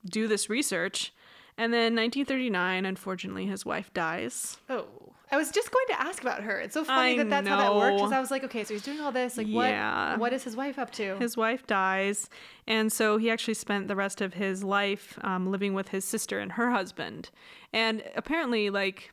[0.07, 1.13] do this research.
[1.59, 4.59] And then 1939, unfortunately, his wife dies.
[4.71, 4.87] Oh,
[5.31, 6.59] I was just going to ask about her.
[6.59, 7.97] It's so funny I that that's how that worked.
[7.97, 8.13] Because.
[8.13, 9.37] I was like, okay, so he's doing all this.
[9.37, 10.13] Like, Yeah.
[10.13, 10.21] what?
[10.21, 11.17] What is his wife up to?
[11.19, 12.29] His wife dies,
[12.67, 16.39] and so he actually spent the rest of his life um, living with his sister
[16.39, 17.31] and her husband.
[17.73, 19.13] And apparently, like,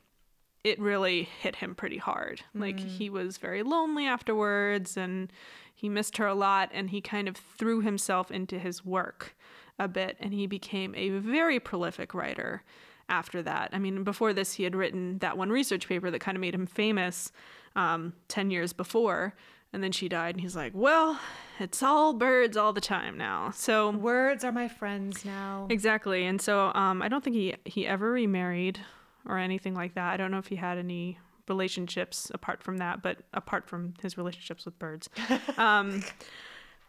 [0.63, 2.41] it really hit him pretty hard.
[2.53, 5.31] Like, he was very lonely afterwards, and
[5.73, 9.35] he missed her a lot, and he kind of threw himself into his work
[9.77, 12.63] a bit, and he became a very prolific writer
[13.09, 13.69] after that.
[13.73, 16.55] I mean, before this, he had written that one research paper that kind of made
[16.55, 17.31] him famous
[17.75, 19.33] um, 10 years before.
[19.73, 21.19] And then she died, and he's like, well,
[21.59, 23.51] it's all birds all the time now.
[23.51, 25.67] So, Words are my friends now.
[25.69, 26.25] exactly.
[26.25, 28.79] And so, um, I don't think he, he ever remarried
[29.27, 30.13] or anything like that.
[30.13, 34.17] I don't know if he had any relationships apart from that, but apart from his
[34.17, 35.09] relationships with birds.
[35.57, 36.03] Um,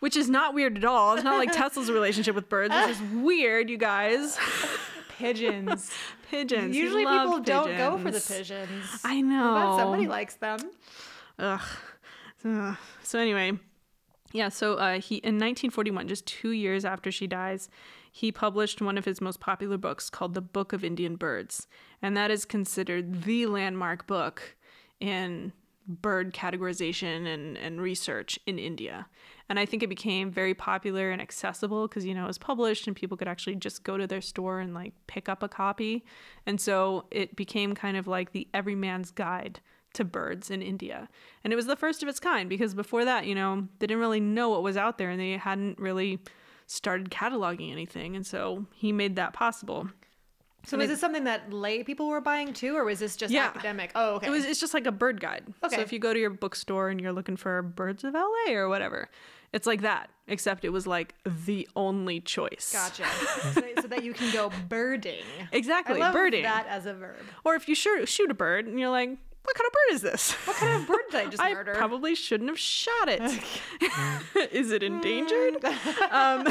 [0.01, 1.15] which is not weird at all.
[1.15, 4.39] It's not like Tesla's relationship with birds, which is weird, you guys.
[5.19, 5.91] Pigeons.
[6.31, 6.77] pigeons.
[6.77, 8.69] Usually people loved don't go for the pigeons.
[8.69, 9.01] pigeons.
[9.05, 9.55] I know.
[9.55, 10.59] But somebody likes them.
[11.39, 11.61] Ugh.
[12.45, 12.77] Ugh.
[13.03, 13.53] So anyway,
[14.33, 14.49] yeah.
[14.49, 17.69] So uh, he in 1941, just two years after she dies,
[18.11, 21.67] he published one of his most popular books called The Book of Indian Birds,
[22.03, 24.57] and that is considered the landmark book
[25.01, 25.53] in
[25.89, 29.07] bird categorization and, and research in India.
[29.49, 32.87] And I think it became very popular and accessible because, you know, it was published
[32.89, 36.05] and people could actually just go to their store and like pick up a copy.
[36.47, 39.61] And so it became kind of like the everyman's guide
[39.95, 41.09] to birds in India.
[41.45, 44.01] And it was the first of its kind because before that, you know, they didn't
[44.01, 46.19] really know what was out there and they hadn't really
[46.67, 48.17] started cataloging anything.
[48.17, 49.89] And so he made that possible.
[50.67, 53.45] So it- this something that lay people were buying too, or was this just Yeah.
[53.47, 53.93] academic?
[53.95, 54.27] Oh, okay.
[54.27, 55.45] It was it's just like a bird guide.
[55.63, 55.77] Okay.
[55.77, 58.69] So if you go to your bookstore and you're looking for birds of LA or
[58.69, 59.09] whatever,
[59.57, 62.73] it's like that, except it was like the only choice.
[62.75, 63.05] Gotcha.
[63.55, 65.25] so, so that you can go birding.
[65.51, 66.43] Exactly, I love birding.
[66.43, 67.17] that as a verb.
[67.43, 70.03] Or if you shoot shoot a bird and you're like, what kind of bird is
[70.03, 70.33] this?
[70.47, 71.75] What kind of bird did I just I murder?
[71.75, 73.23] probably shouldn't have shot it.
[74.53, 75.65] is it endangered?
[76.11, 76.47] um,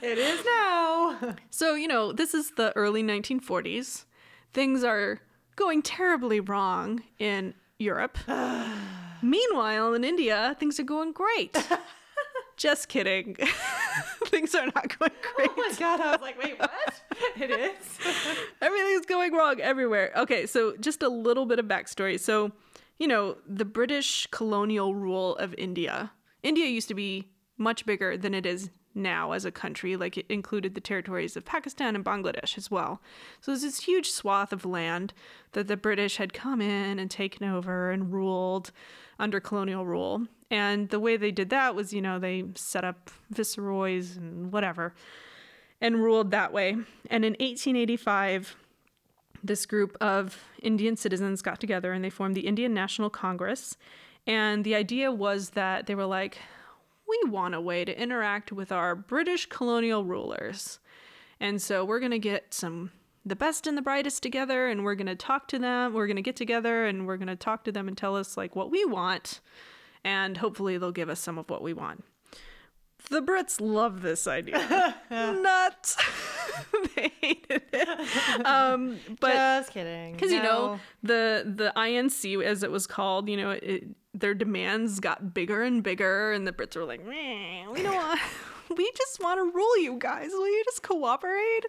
[0.00, 1.34] it is now.
[1.50, 4.04] So, you know, this is the early 1940s.
[4.52, 5.20] Things are
[5.56, 8.18] going terribly wrong in Europe.
[9.22, 11.56] Meanwhile, in India, things are going great.
[12.56, 13.36] Just kidding.
[14.26, 15.50] things are not going great.
[15.56, 16.70] Oh my god, I was like, wait, what?
[17.36, 17.98] it is.
[18.60, 20.12] Everything's going wrong everywhere.
[20.16, 22.18] Okay, so just a little bit of backstory.
[22.18, 22.52] So,
[22.98, 26.10] you know, the British colonial rule of India.
[26.42, 27.28] India used to be
[27.58, 29.96] much bigger than it is now as a country.
[29.96, 33.00] Like it included the territories of Pakistan and Bangladesh as well.
[33.40, 35.14] So there's this huge swath of land
[35.52, 38.72] that the British had come in and taken over and ruled
[39.18, 40.26] under colonial rule.
[40.50, 44.94] And the way they did that was, you know, they set up viceroys and whatever
[45.80, 46.70] and ruled that way.
[47.10, 48.56] And in 1885,
[49.42, 53.76] this group of Indian citizens got together and they formed the Indian National Congress.
[54.26, 56.38] And the idea was that they were like,
[57.08, 60.78] we want a way to interact with our British colonial rulers.
[61.40, 62.90] And so we're going to get some
[63.24, 65.92] the best and the brightest together and we're going to talk to them.
[65.92, 68.36] We're going to get together and we're going to talk to them and tell us
[68.36, 69.40] like what we want
[70.04, 72.04] and hopefully they'll give us some of what we want.
[73.10, 74.96] The Brits love this idea.
[75.10, 75.96] Nuts.
[76.96, 78.46] They hated it.
[78.46, 80.12] Um, but just kidding.
[80.12, 85.00] because you know the the INC as it was called, you know, it, their demands
[85.00, 88.20] got bigger and bigger, and the Brits were like, "Meh, we don't want.
[88.76, 90.30] We just want to rule you guys.
[90.32, 91.64] Will you just cooperate?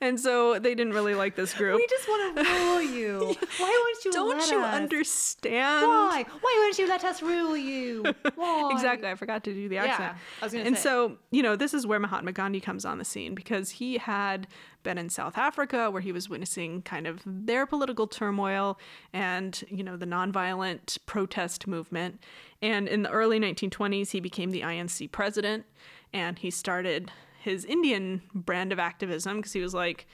[0.00, 1.76] And so they didn't really like this group.
[1.76, 3.18] we just want to rule you.
[3.58, 4.12] Why won't you?
[4.12, 4.74] don't you us?
[4.74, 5.86] understand?
[5.86, 6.24] Why?
[6.40, 8.04] Why won't you let us rule you?
[8.34, 8.70] Why?
[8.72, 9.08] Exactly.
[9.08, 10.16] I forgot to do the Yeah, accent.
[10.42, 10.82] Was and say.
[10.82, 14.46] so, you know, this is where Mahatma Gandhi comes on the scene because he had
[14.82, 18.78] been in South Africa where he was witnessing kind of their political turmoil
[19.12, 22.20] and, you know, the nonviolent protest movement.
[22.60, 25.66] And in the early 1920s, he became the INC president
[26.12, 30.06] and he started his Indian brand of activism because he was like,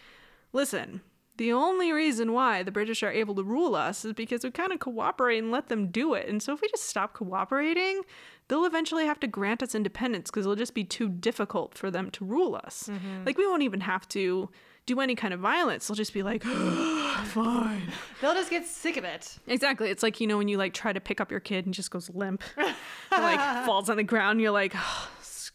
[0.52, 1.02] listen,
[1.38, 4.72] the only reason why the British are able to rule us is because we kind
[4.72, 6.28] of cooperate and let them do it.
[6.28, 8.02] And so if we just stop cooperating,
[8.48, 12.11] they'll eventually have to grant us independence because it'll just be too difficult for them
[12.12, 12.88] to rule us.
[12.90, 13.24] Mm-hmm.
[13.24, 14.48] Like we won't even have to
[14.87, 15.87] do any kind of violence.
[15.87, 17.92] They'll just be like, ah, fine.
[18.20, 19.38] They'll just get sick of it.
[19.46, 19.90] Exactly.
[19.90, 21.90] It's like, you know, when you like try to pick up your kid and just
[21.90, 22.74] goes limp and
[23.12, 25.08] like falls on the ground, you're like, oh,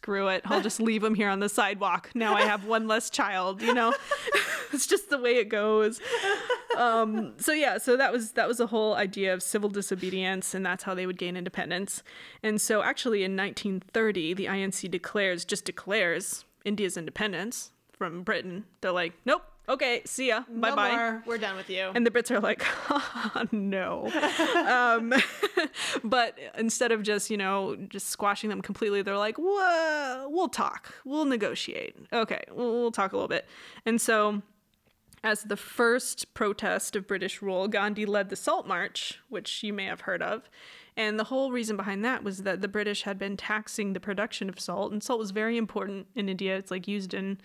[0.04, 0.42] screw it.
[0.44, 2.10] I'll just leave him here on the sidewalk.
[2.14, 3.94] Now I have one less child, you know?
[4.72, 5.98] it's just the way it goes.
[6.76, 10.66] Um, so yeah, so that was that was the whole idea of civil disobedience, and
[10.66, 12.02] that's how they would gain independence.
[12.42, 18.66] And so actually in 1930, the INC declares, just declares India's independence from Britain.
[18.82, 21.18] They're like, nope, okay, see ya, bye No bye.
[21.26, 21.90] We're done with you.
[21.94, 22.64] And the Brits are like,
[23.52, 24.10] no.
[24.68, 25.12] um,
[26.04, 30.94] but instead of just, you know, just squashing them completely, they're like, well, we'll talk.
[31.04, 31.96] We'll negotiate.
[32.12, 33.46] Okay, we'll, we'll talk a little bit.
[33.86, 34.42] And so,
[35.22, 39.86] as the first protest of British rule, Gandhi led the Salt March, which you may
[39.86, 40.50] have heard of.
[40.96, 44.48] And the whole reason behind that was that the British had been taxing the production
[44.48, 46.56] of salt, and salt was very important in India.
[46.56, 47.38] It's like used in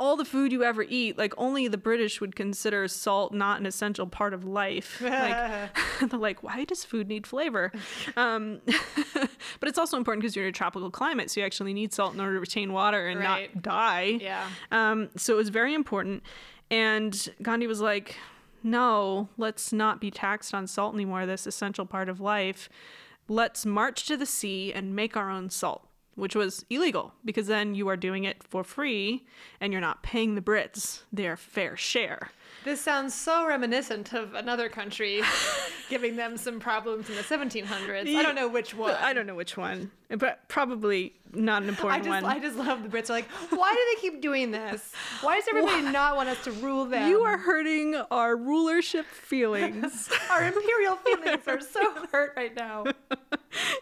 [0.00, 3.66] all the food you ever eat, like only the British would consider salt not an
[3.66, 5.00] essential part of life.
[5.00, 5.70] Like
[6.10, 7.70] they're like, why does food need flavor?
[8.16, 8.60] Um,
[9.60, 12.14] but it's also important because you're in a tropical climate, so you actually need salt
[12.14, 13.54] in order to retain water and Right.
[13.54, 14.18] not die.
[14.20, 14.48] yeah.
[14.72, 16.22] Um, so it was very important.
[16.70, 18.16] And Gandhi was like,
[18.62, 22.68] no, let's not be taxed on salt anymore, this essential part of life.
[23.28, 27.74] Let's march to the sea and make our own salt, which was illegal because then
[27.74, 29.26] you are doing it for free
[29.60, 32.30] and you're not paying the Brits their fair share.
[32.64, 35.22] This sounds so reminiscent of another country
[35.90, 38.14] giving them some problems in the 1700s.
[38.14, 38.94] I don't know which one.
[38.94, 42.24] I don't know which one, but probably not an I important just, one.
[42.24, 43.10] I just love the Brits.
[43.10, 44.92] Are like, why do they keep doing this?
[45.20, 47.10] Why does everybody not want us to rule them?
[47.10, 50.08] you are hurting our rulership feelings.
[50.30, 52.84] Our imperial feelings are so hurt right now.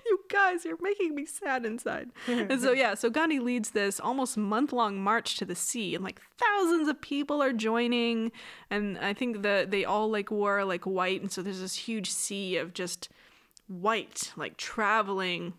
[0.06, 2.10] you guys, you're making me sad inside.
[2.26, 6.20] and so yeah, so Gandhi leads this almost month-long march to the sea, and like
[6.44, 8.32] thousands of people are joining.
[8.70, 12.10] And I think that they all like wore like white, and so there's this huge
[12.10, 13.08] sea of just
[13.68, 15.54] white, like traveling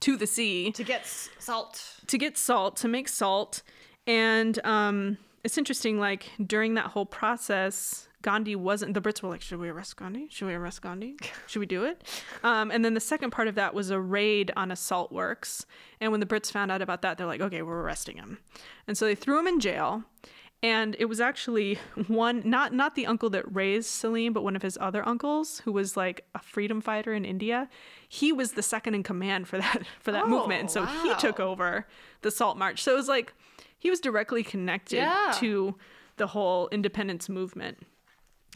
[0.00, 2.00] to the sea To get s- salt.
[2.08, 3.62] to get salt to make salt
[4.06, 9.40] and um it's interesting like during that whole process gandhi wasn't the brits were like
[9.42, 11.14] should we arrest gandhi should we arrest gandhi
[11.46, 12.02] should we do it
[12.42, 15.66] um, and then the second part of that was a raid on a salt works
[16.00, 18.38] and when the brits found out about that they're like okay we're arresting him
[18.88, 20.02] and so they threw him in jail
[20.62, 24.62] and it was actually one not not the uncle that raised Salim, but one of
[24.62, 27.68] his other uncles who was like a freedom fighter in India.
[28.08, 31.14] He was the second in command for that for that Oh, movement, and so he
[31.16, 31.86] took over
[32.22, 32.82] the Salt March.
[32.82, 33.34] So it was like
[33.78, 35.32] he was directly connected Yeah.
[35.36, 35.74] to
[36.16, 37.84] the whole independence movement.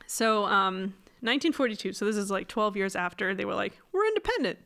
[0.09, 1.93] So um, 1942.
[1.93, 4.59] So this is like 12 years after they were like we're independent.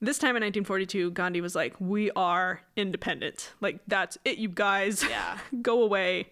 [0.00, 3.52] This time in 1942, Gandhi was like, "We are independent.
[3.60, 5.04] Like that's it, you guys.
[5.06, 5.38] Yeah.
[5.62, 6.28] go away."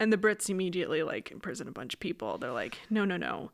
[0.00, 2.38] And the Brits immediately like imprison a bunch of people.
[2.38, 3.50] They're like, "No, no, no."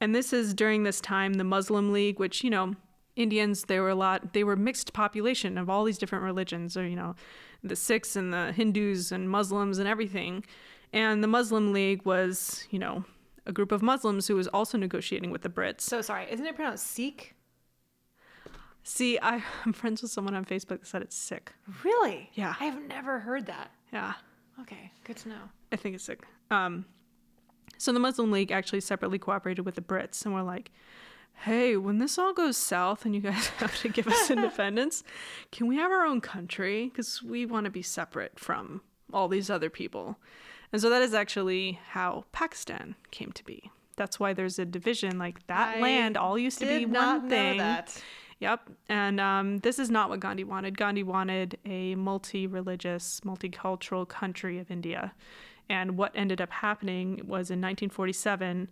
[0.00, 2.74] And this is during this time the Muslim League, which you know,
[3.14, 4.32] Indians they were a lot.
[4.32, 7.14] They were mixed population of all these different religions, or you know,
[7.62, 10.44] the Sikhs and the Hindus and Muslims and everything.
[10.92, 13.04] And the Muslim League was, you know,
[13.44, 15.82] a group of Muslims who was also negotiating with the Brits.
[15.82, 16.26] So sorry.
[16.30, 17.34] Isn't it pronounced Sikh?
[18.82, 21.52] See, I, I'm friends with someone on Facebook that said it's sick.
[21.84, 22.30] Really?
[22.34, 22.54] Yeah.
[22.60, 23.70] I have never heard that.
[23.92, 24.14] Yeah,
[24.60, 25.42] Okay, good to know.
[25.70, 26.22] I think it's sick.
[26.50, 26.86] Um,
[27.78, 30.70] so the Muslim League actually separately cooperated with the Brits and were like,
[31.44, 35.04] hey, when this all goes south and you guys have to give us independence,
[35.52, 36.86] can we have our own country?
[36.88, 38.80] Because we want to be separate from
[39.12, 40.18] all these other people.
[40.72, 43.70] And so that is actually how Pakistan came to be.
[43.96, 45.18] That's why there's a division.
[45.18, 47.58] Like that I land all used to be not one know thing.
[47.58, 48.02] that.
[48.40, 48.68] Yep.
[48.88, 50.76] And um, this is not what Gandhi wanted.
[50.76, 55.14] Gandhi wanted a multi religious, multicultural country of India.
[55.68, 58.70] And what ended up happening was in 1947,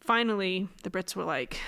[0.00, 1.58] finally, the Brits were like,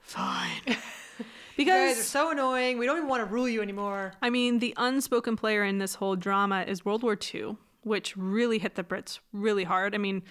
[0.00, 0.60] fine.
[0.66, 0.76] Because
[1.56, 2.78] You guys are so annoying.
[2.78, 4.12] We don't even want to rule you anymore.
[4.20, 8.58] I mean, the unspoken player in this whole drama is World War II, which really
[8.58, 9.94] hit the Brits really hard.
[9.94, 10.22] I mean,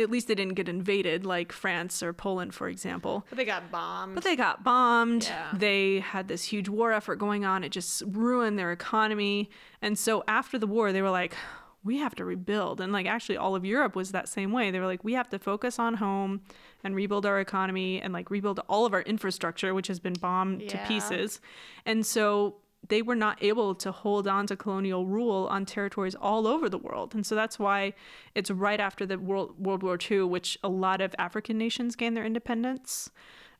[0.00, 3.26] at least they didn't get invaded like France or Poland, for example.
[3.28, 4.14] But they got bombed.
[4.14, 5.24] But they got bombed.
[5.24, 5.48] Yeah.
[5.52, 7.64] They had this huge war effort going on.
[7.64, 9.50] It just ruined their economy.
[9.82, 11.34] And so after the war, they were like,
[11.82, 12.80] we have to rebuild.
[12.80, 14.70] And like actually all of Europe was that same way.
[14.70, 16.42] They were like, we have to focus on home
[16.84, 20.68] and rebuild our economy and like rebuild all of our infrastructure, which has been bombed
[20.68, 21.40] to pieces.
[21.86, 22.56] And so
[22.88, 26.78] they were not able to hold on to colonial rule on territories all over the
[26.78, 27.14] world.
[27.14, 27.92] And so that's why
[28.34, 32.16] it's right after the World, World War II, which a lot of African nations gained
[32.16, 33.10] their independence.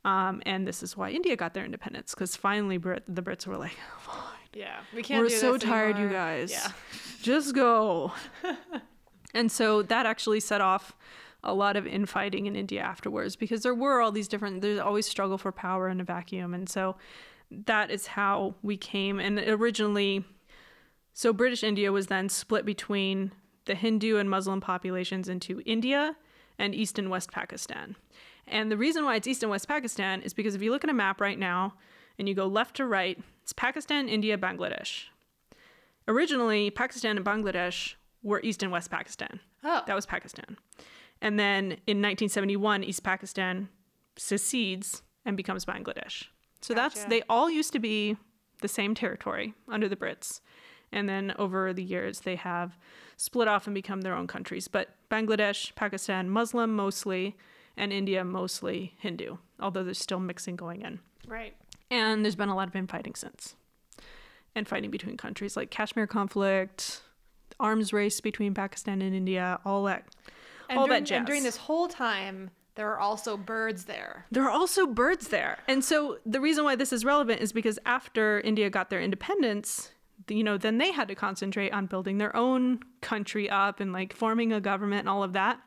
[0.04, 3.56] Um, and this is why India got their independence because finally Brit- the Brits were
[3.56, 3.76] like,
[4.54, 5.22] yeah, we can't.
[5.22, 6.50] we're so tired, you guys.
[6.50, 6.70] Yeah.
[7.22, 8.12] Just go.
[9.34, 10.96] and so that actually set off
[11.44, 15.06] a lot of infighting in India afterwards because there were all these different, there's always
[15.06, 16.54] struggle for power in a vacuum.
[16.54, 16.96] And so
[17.50, 19.20] that is how we came.
[19.20, 20.24] And originally,
[21.12, 23.32] so British India was then split between
[23.64, 26.16] the Hindu and Muslim populations into India
[26.58, 27.96] and East and West Pakistan.
[28.46, 30.90] And the reason why it's East and West Pakistan is because if you look at
[30.90, 31.74] a map right now
[32.18, 35.04] and you go left to right, it's Pakistan, India, Bangladesh.
[36.08, 39.40] Originally, Pakistan and Bangladesh were East and West Pakistan.
[39.62, 39.82] Oh.
[39.86, 40.56] That was Pakistan.
[41.20, 43.68] And then in 1971, East Pakistan
[44.16, 46.24] secedes and becomes Bangladesh.
[46.60, 48.16] So that's they all used to be
[48.60, 50.40] the same territory under the Brits.
[50.90, 52.76] And then over the years they have
[53.16, 54.68] split off and become their own countries.
[54.68, 57.36] But Bangladesh, Pakistan, Muslim mostly,
[57.76, 61.00] and India mostly Hindu, although there's still mixing going in.
[61.26, 61.54] Right.
[61.90, 63.54] And there's been a lot of infighting since.
[64.54, 67.02] And fighting between countries like Kashmir conflict,
[67.60, 70.04] arms race between Pakistan and India, all that
[70.68, 71.18] And all during, that jazz.
[71.18, 74.24] and during this whole time, there are also birds there.
[74.30, 75.58] There are also birds there.
[75.66, 79.90] And so the reason why this is relevant is because after India got their independence,
[80.28, 84.12] you know, then they had to concentrate on building their own country up and like
[84.12, 85.60] forming a government and all of that.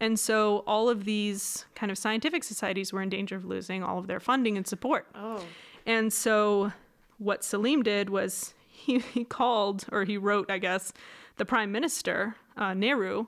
[0.00, 3.98] And so all of these kind of scientific societies were in danger of losing all
[3.98, 5.08] of their funding and support.
[5.14, 5.44] Oh.
[5.84, 6.72] And so
[7.18, 10.94] what Salim did was he, he called, or he wrote, I guess,
[11.36, 13.26] the prime minister, uh, Nehru,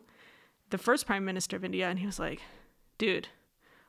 [0.71, 2.41] the first prime minister of India, and he was like,
[2.99, 3.29] dude,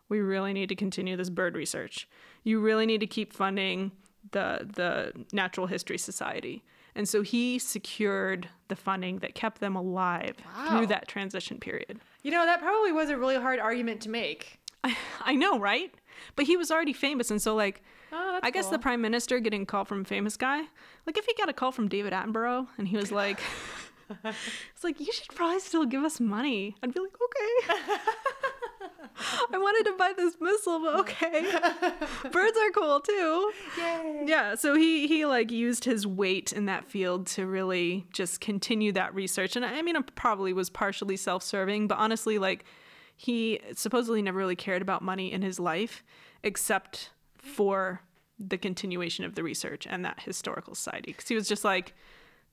[0.07, 2.07] we really need to continue this bird research.
[2.43, 3.91] You really need to keep funding
[4.32, 6.64] the the Natural History Society.
[6.95, 10.70] And so he secured the funding that kept them alive Wow.
[10.70, 11.99] through that transition period.
[12.24, 14.60] You know, that probably was a really hard argument to make.
[14.84, 15.93] I, I know, right?
[16.36, 19.62] But he was already famous, and so like, Oh, I guess the prime minister getting
[19.62, 20.64] a call from a famous guy,
[21.05, 23.39] like if he got a call from David Attenborough and he was like,
[24.26, 26.76] it's like you should probably still give us money.
[26.82, 27.93] I'd be like, okay.
[29.53, 31.41] I wanted to buy this missile, but okay.
[32.32, 33.51] Birds are cool too.
[33.78, 34.24] Yay.
[34.26, 38.91] Yeah, so he he like used his weight in that field to really just continue
[38.93, 39.55] that research.
[39.55, 42.65] And I mean, it probably was partially self-serving, but honestly, like
[43.15, 46.03] he supposedly never really cared about money in his life,
[46.43, 48.01] except for
[48.39, 51.11] the continuation of the research and that historical society.
[51.11, 51.93] Because he was just like,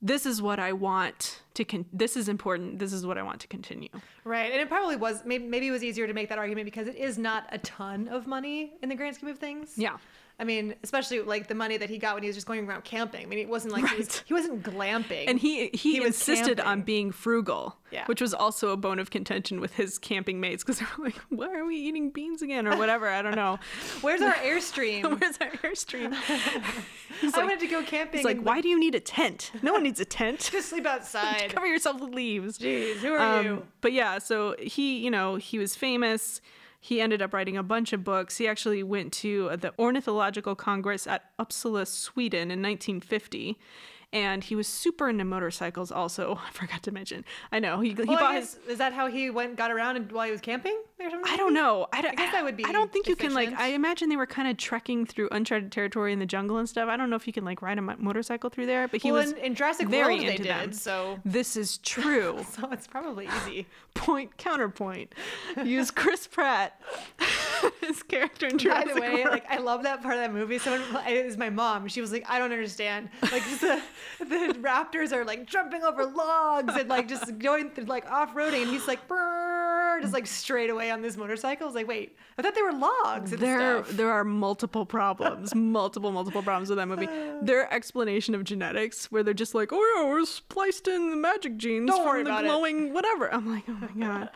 [0.01, 1.65] "This is what I want to.
[1.65, 2.79] Con- this is important.
[2.79, 3.89] This is what I want to continue."
[4.23, 4.51] Right.
[4.51, 6.95] And it probably was, maybe, maybe it was easier to make that argument because it
[6.95, 9.73] is not a ton of money in the grand scheme of things.
[9.77, 9.97] Yeah.
[10.39, 12.83] I mean, especially like the money that he got when he was just going around
[12.83, 13.23] camping.
[13.25, 15.25] I mean, it wasn't like he, was, he wasn't glamping.
[15.27, 18.05] And he he, He insisted on being frugal, Yeah.
[18.05, 21.15] which was also a bone of contention with his camping mates because they were like,
[21.29, 23.07] "Why are we eating beans again?" or whatever.
[23.09, 23.57] I don't know.
[24.01, 25.01] Where's our airstream?
[25.19, 26.13] Where's our airstream?
[27.23, 28.19] I like, wanted to go camping.
[28.19, 29.51] he's like, "Why do you need a tent?
[29.63, 30.49] No one needs a tent.
[30.51, 31.49] Just sleep outside.
[31.51, 33.67] Cover yourself with leaves." Jeez, who are Um, you?
[33.81, 36.41] But yeah, so he, you know, he was famous.
[36.79, 38.37] He ended up writing a bunch of books.
[38.37, 43.57] He actually went to uh, the Ornithological Congress at Uppsala, Sweden in 1950.
[44.13, 46.39] And he was super into motorcycles also.
[46.47, 47.25] I forgot to mention.
[47.51, 47.79] I know.
[47.81, 48.57] He, he Well, bought his.
[48.67, 51.31] Is that how he went got around and, while he was camping or something?
[51.31, 51.87] I don't know.
[51.93, 53.49] I, don't- guess that would be I don't think you can like.
[53.57, 56.89] I imagine they were kind of trekking through uncharted territory in the jungle and stuff.
[56.89, 59.11] I don't know if you can like ride a mo- motorcycle through there, but he
[59.11, 60.73] well, was in, in Jurassic very World they into did, them.
[60.73, 62.45] so This is true.
[62.51, 63.67] so it's probably easy.
[63.93, 65.13] Point counterpoint.
[65.63, 66.79] Use Chris Pratt,
[67.81, 69.31] his character in Jurassic By the way, World.
[69.31, 70.59] like I love that part of that movie.
[70.59, 71.87] Someone it was my mom.
[71.87, 73.09] She was like, I don't understand.
[73.31, 73.81] Like the
[74.19, 78.61] the raptors are like jumping over logs and like just going through like off roading,
[78.63, 79.07] and he's like,
[79.97, 81.65] "Brrr," just like straight away on this motorcycle.
[81.65, 83.31] I was like, wait, I thought they were logs.
[83.31, 83.97] There stuff.
[83.97, 87.07] there are multiple problems multiple multiple problems with that movie
[87.41, 91.57] their explanation of genetics where they're just like oh yeah we're spliced in the magic
[91.57, 94.29] genes Don't from the about it." glowing whatever i'm like oh my god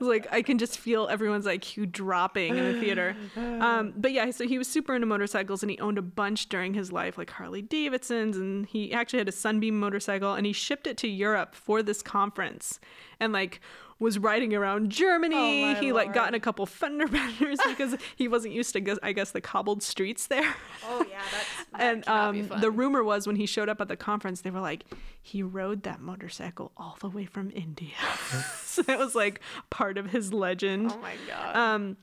[0.00, 4.46] like i can just feel everyone's iq dropping in the theater um, but yeah so
[4.46, 7.62] he was super into motorcycles and he owned a bunch during his life like harley
[7.62, 11.82] davidsons and he actually had a sunbeam motorcycle and he shipped it to europe for
[11.82, 12.78] this conference
[13.20, 13.60] and like
[13.98, 15.64] was riding around Germany.
[15.64, 19.12] Oh, he like got in a couple fender benders because he wasn't used to, I
[19.12, 20.54] guess, the cobbled streets there.
[20.86, 23.96] Oh yeah, that's that and um, the rumor was when he showed up at the
[23.96, 24.84] conference, they were like,
[25.22, 27.94] he rode that motorcycle all the way from India.
[28.62, 29.40] so that was like
[29.70, 30.92] part of his legend.
[30.92, 31.56] Oh my god.
[31.56, 31.96] Um,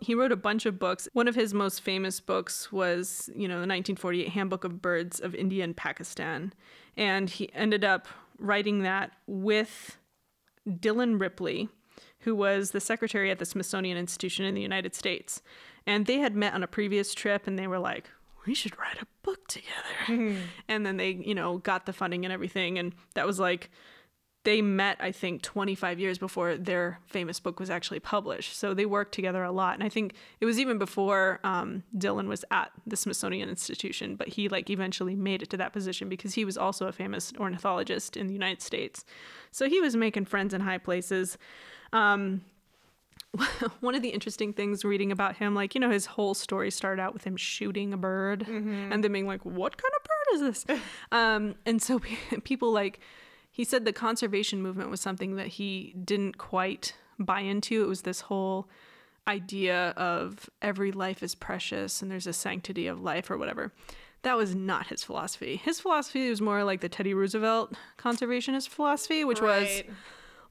[0.00, 1.08] he wrote a bunch of books.
[1.12, 5.34] One of his most famous books was, you know, the 1948 Handbook of Birds of
[5.34, 6.52] India and Pakistan.
[6.96, 8.06] And he ended up
[8.38, 9.97] writing that with
[10.68, 11.68] Dillon Ripley,
[12.20, 15.42] who was the secretary at the Smithsonian Institution in the United States.
[15.86, 18.10] And they had met on a previous trip and they were like,
[18.46, 19.72] we should write a book together.
[20.06, 20.40] Mm-hmm.
[20.68, 22.78] and then they, you know, got the funding and everything.
[22.78, 23.70] And that was like,
[24.48, 28.56] they met, I think, 25 years before their famous book was actually published.
[28.56, 29.74] So they worked together a lot.
[29.74, 34.28] And I think it was even before um, Dillon was at the Smithsonian Institution, but
[34.28, 38.16] he like eventually made it to that position because he was also a famous ornithologist
[38.16, 39.04] in the United States.
[39.50, 41.36] So he was making friends in high places.
[41.92, 42.40] Um,
[43.80, 47.02] one of the interesting things reading about him, like, you know, his whole story started
[47.02, 48.92] out with him shooting a bird Mm-hmm.
[48.92, 50.80] and then being like, what kind of bird is this?
[51.12, 52.00] um, and so
[52.44, 53.00] people like,
[53.58, 57.82] he said the conservation movement was something that he didn't quite buy into.
[57.82, 58.68] It was this whole
[59.26, 63.72] idea of every life is precious and there's a sanctity of life or whatever.
[64.22, 65.56] That was not his philosophy.
[65.56, 69.90] His philosophy was more like the Teddy Roosevelt conservationist philosophy, which was Right.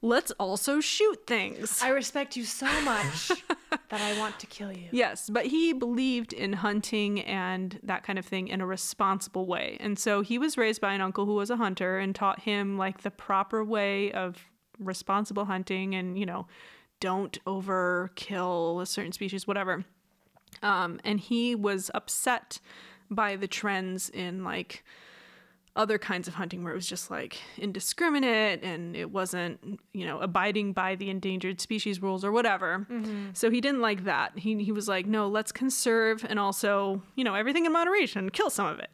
[0.02, 1.82] Let's also shoot things.
[1.82, 3.32] I respect you so much
[3.90, 4.90] that I want to kill you.
[4.92, 9.78] Yes, but he believed in hunting and that kind of thing in a responsible way.
[9.80, 12.78] And so he was raised by an uncle who was a hunter and taught him
[12.78, 14.46] like the proper way of
[14.80, 16.48] responsible hunting and, you know,
[17.00, 19.86] don't overkill a certain species, whatever.
[20.62, 22.60] Um, and he was upset
[23.10, 24.84] by the trends in like
[25.78, 30.20] other kinds of hunting where it was just like indiscriminate and it wasn't, you know,
[30.20, 32.86] abiding by the endangered species rules or whatever.
[33.34, 34.38] So he didn't like that.
[34.40, 38.50] He, he was like, no, let's conserve and also, you know, everything in moderation, kill
[38.50, 38.90] some of it.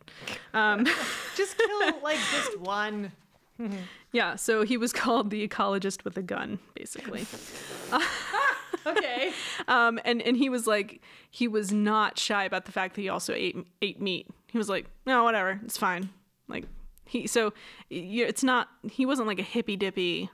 [0.54, 0.86] Um,
[1.36, 3.12] Just kill like just one.
[4.12, 7.26] yeah, so he was called the ecologist with a gun, basically.
[8.86, 9.32] Okay.
[9.68, 13.10] Um, and, and he was like, he was not shy about the fact that he
[13.10, 14.28] also ate, ate meat.
[14.52, 16.10] He was like, no, whatever, it's fine.
[16.54, 16.66] Like,
[17.06, 17.54] he, so
[17.90, 20.30] it's not, he wasn't like a hippy dippy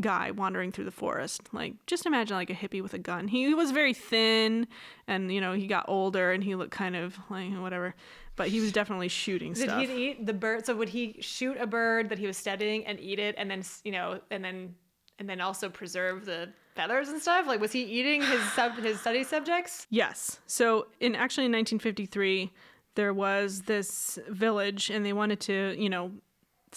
[0.00, 1.42] guy wandering through the forest.
[1.52, 3.26] Like, just imagine like a hippie with a gun.
[3.26, 4.68] He, was very thin
[5.08, 7.94] and, you know, he got older and he looked kind of like whatever,
[8.36, 9.80] but he was definitely shooting Did stuff.
[9.80, 10.66] he eat the bird?
[10.66, 13.62] So would he shoot a bird that he was studying and eat it, and then
[13.84, 14.74] you know, and then
[15.18, 17.46] and then also preserve the feathers and stuff?
[17.46, 19.86] Like, was he eating his sub his study subjects?
[19.90, 20.40] Yes.
[20.46, 22.50] So in actually in 1953,
[22.94, 26.12] there was this village, and they wanted to, you know,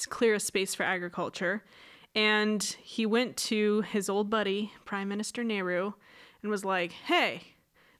[0.09, 1.63] clear a space for agriculture,
[2.15, 5.93] and he went to his old buddy, Prime Minister Nehru,
[6.41, 7.53] and was like, "Hey,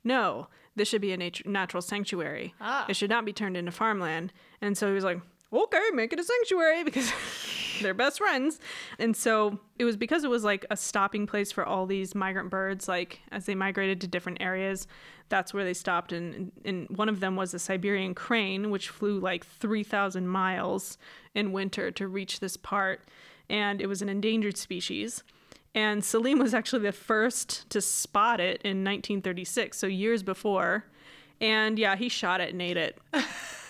[0.03, 2.53] no, this should be a nat- natural sanctuary.
[2.61, 2.85] Ah.
[2.87, 5.19] It should not be turned into farmland." And so he was like,
[5.51, 7.11] "Okay, make it a sanctuary because."
[7.81, 8.59] they're best friends.
[8.99, 12.49] And so it was because it was like a stopping place for all these migrant
[12.49, 14.87] birds, like as they migrated to different areas,
[15.29, 16.11] that's where they stopped.
[16.11, 20.97] And, and one of them was a Siberian crane, which flew like 3,000 miles
[21.35, 23.01] in winter to reach this part.
[23.49, 25.23] And it was an endangered species.
[25.75, 30.85] And Salim was actually the first to spot it in 1936, so years before.
[31.39, 32.97] And yeah, he shot it and ate it.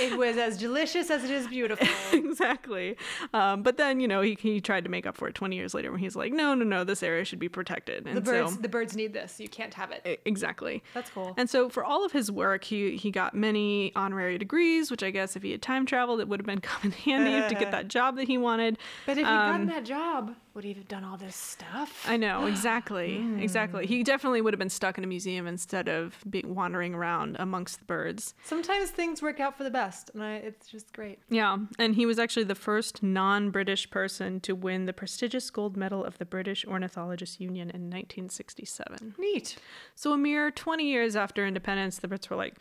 [0.00, 1.86] It was as delicious as it is beautiful.
[2.12, 2.96] exactly.
[3.34, 5.74] Um, but then, you know, he, he tried to make up for it 20 years
[5.74, 8.06] later when he's like, no, no, no, this area should be protected.
[8.06, 9.38] And The birds, so, the birds need this.
[9.40, 10.20] You can't have it.
[10.24, 10.82] exactly.
[10.94, 11.34] That's cool.
[11.36, 15.10] And so for all of his work, he, he got many honorary degrees, which I
[15.10, 17.70] guess if he had time traveled, it would have been come in handy to get
[17.72, 18.78] that job that he wanted.
[19.06, 22.04] But if he'd Um, gotten that job, would he have done all this stuff?
[22.08, 23.18] I know, exactly.
[23.18, 23.38] Hmm.
[23.38, 23.86] Exactly.
[23.86, 27.78] He definitely would have been stuck in a museum instead of being wandering around amongst
[27.78, 28.34] the birds.
[28.44, 31.20] Sometimes things work out for the best, and I, it's just great.
[31.28, 35.76] Yeah, and he was actually the first non British person to win the prestigious gold
[35.76, 39.14] medal of the British Ornithologists Union in 1967.
[39.18, 39.56] Neat.
[39.94, 42.56] So, a mere 20 years after independence, the Brits were like,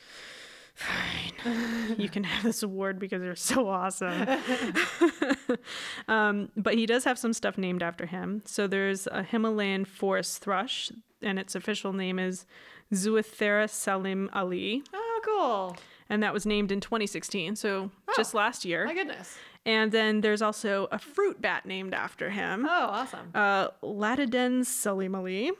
[0.79, 4.27] fine, you can have this award because you're so awesome.
[6.07, 8.41] um, but he does have some stuff named after him.
[8.45, 12.45] So, there's a Himalayan forest thrush, and its official name is
[12.93, 15.77] Zoothera Salim Ali, Oh, cool.
[16.09, 18.85] and that was named in 2016, so just last year.
[18.85, 19.37] My goodness.
[19.65, 23.31] And then there's also a fruit bat named after him, Oh, awesome.
[23.35, 25.51] uh, Latidens salimali.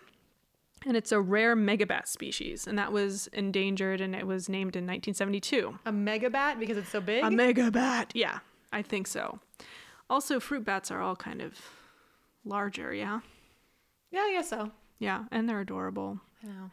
[0.86, 4.86] And it's a rare megabat species, and that was endangered, and it was named in
[4.86, 5.78] 1972.
[5.86, 7.24] A megabat because it's so big.
[7.24, 8.40] A megabat, yeah,
[8.72, 9.40] I think so.
[10.10, 11.54] Also, fruit bats are all kind of
[12.46, 13.20] larger, yeah,
[14.12, 14.72] yeah, I guess so.
[15.00, 16.20] yeah, and they're adorable.
[16.44, 16.72] I know.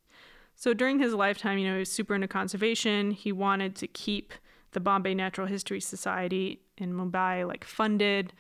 [0.55, 3.11] So during his lifetime, you know, he was super into conservation.
[3.11, 4.33] He wanted to keep
[4.73, 8.33] the Bombay Natural History Society in Mumbai like funded,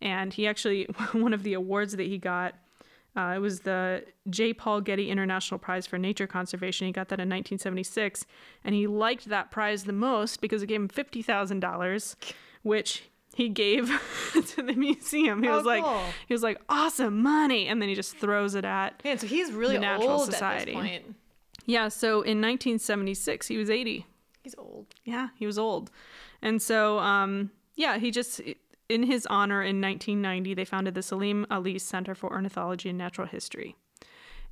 [0.00, 2.54] and he actually one of the awards that he got.
[3.16, 4.52] Uh, it was the J.
[4.52, 6.86] Paul Getty International Prize for Nature Conservation.
[6.88, 8.26] He got that in 1976,
[8.64, 12.16] and he liked that prize the most because it gave him fifty thousand dollars,
[12.62, 13.04] which
[13.36, 13.86] he gave
[14.32, 15.42] to the museum.
[15.42, 16.02] He Oh, was like, cool.
[16.26, 19.52] he was like, awesome money, and then he just throws it at Man, so he's
[19.52, 20.72] really The Natural old Society.
[20.74, 21.16] at this point.
[21.66, 21.88] yeah.
[21.88, 24.06] So in 1976, he was 80.
[24.42, 24.86] He's old.
[25.04, 25.90] Yeah, he was old.
[26.42, 28.40] And so, um, yeah, he just,
[28.88, 33.26] in his honor, in 1990, they founded the Salim Ali Center for Ornithology and Natural
[33.26, 33.76] History.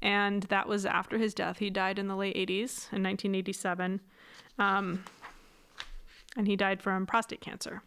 [0.01, 1.59] And that was after his death.
[1.59, 4.01] He died in the late 80s, in 1987.
[4.59, 5.05] Um,
[6.37, 7.83] and he died from prostate cancer.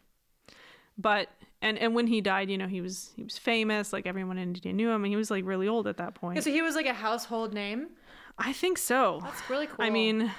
[0.97, 1.29] But
[1.61, 4.49] and and when he died, you know, he was he was famous, like everyone in
[4.49, 6.37] India knew him, and he was like really old at that point.
[6.37, 7.89] Yeah, so he was like a household name.
[8.37, 9.19] I think so.
[9.23, 9.83] That's really cool.
[9.83, 10.31] I mean,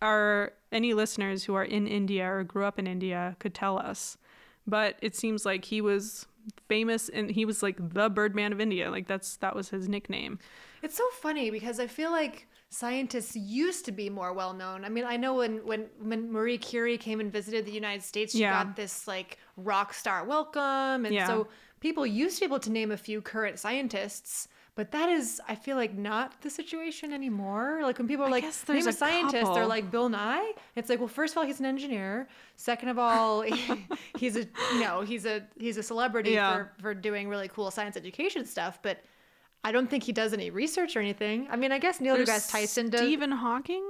[0.00, 4.18] are any listeners who are in India or grew up in India could tell us.
[4.66, 6.26] But it seems like he was
[6.68, 8.90] famous and he was like the Birdman of India.
[8.90, 10.38] Like that's that was his nickname.
[10.82, 14.84] It's so funny because I feel like scientists used to be more well known.
[14.84, 18.32] I mean, I know when when when Marie Curie came and visited the United States,
[18.32, 18.64] she Yeah.
[18.64, 21.26] got this like rock star welcome, and Yeah.
[21.26, 21.48] so
[21.80, 24.48] people used to be able to name a few current scientists.
[24.74, 27.80] But that is, I feel like, not the situation anymore.
[27.82, 30.52] Like when people are I like, name a a scientist, they're like Bill Nye.
[30.76, 32.26] It's like, well, first of all, he's an engineer.
[32.56, 33.42] Second of all,
[34.18, 36.54] he's a you know he's a he's a celebrity Yeah.
[36.54, 38.78] for for doing really cool science education stuff.
[38.80, 39.04] But
[39.62, 41.48] I don't think he does any research or anything.
[41.50, 43.00] I mean, I guess Neil There's deGrasse Tyson does.
[43.02, 43.84] Stephen Hawking?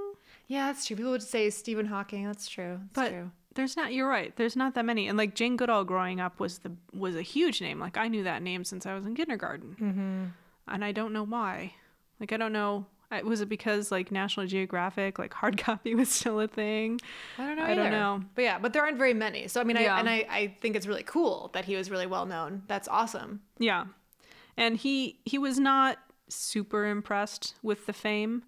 [0.48, 0.96] Yeah, that's true.
[0.96, 2.26] People would say Stephen Hawking.
[2.26, 2.80] That's true.
[2.92, 3.30] That's But true.
[3.54, 4.34] there's not you're right.
[4.34, 5.06] There's not that many.
[5.06, 7.78] And like Jane Goodall growing up was the was a huge name.
[7.78, 9.76] Like I knew that name since I was in kindergarten.
[9.80, 10.24] Mm-hmm.
[10.68, 11.74] And I don't know why.
[12.20, 12.86] Like I don't know.
[13.24, 17.00] Was it because like National Geographic, like hard copy was still a thing?
[17.38, 17.64] I don't know.
[17.64, 18.22] I don't know.
[18.34, 19.48] But yeah, but there aren't very many.
[19.48, 19.96] So I mean, Yeah.
[19.96, 22.62] I, and I, I think it's really cool that he was really well known.
[22.68, 23.42] That's awesome.
[23.58, 23.84] Yeah.
[24.56, 25.98] And he he was not
[26.28, 28.44] super impressed with the fame.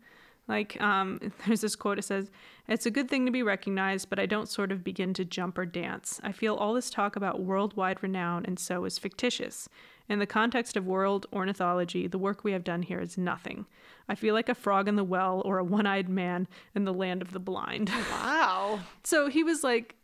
[0.49, 2.30] Like um there's this quote it says,
[2.68, 5.59] "It's a good thing to be recognized, but I don't sort of begin to jump
[5.59, 6.20] or dance.
[6.22, 9.68] I feel all this talk about worldwide renown and so is fictitious.
[10.07, 13.64] In the context of world ornithology, the work we have done here is nothing.
[14.07, 17.22] I feel like a frog in the well or a one-eyed man in the land
[17.22, 18.80] of the blind." Wow.
[19.03, 19.97] So he was like,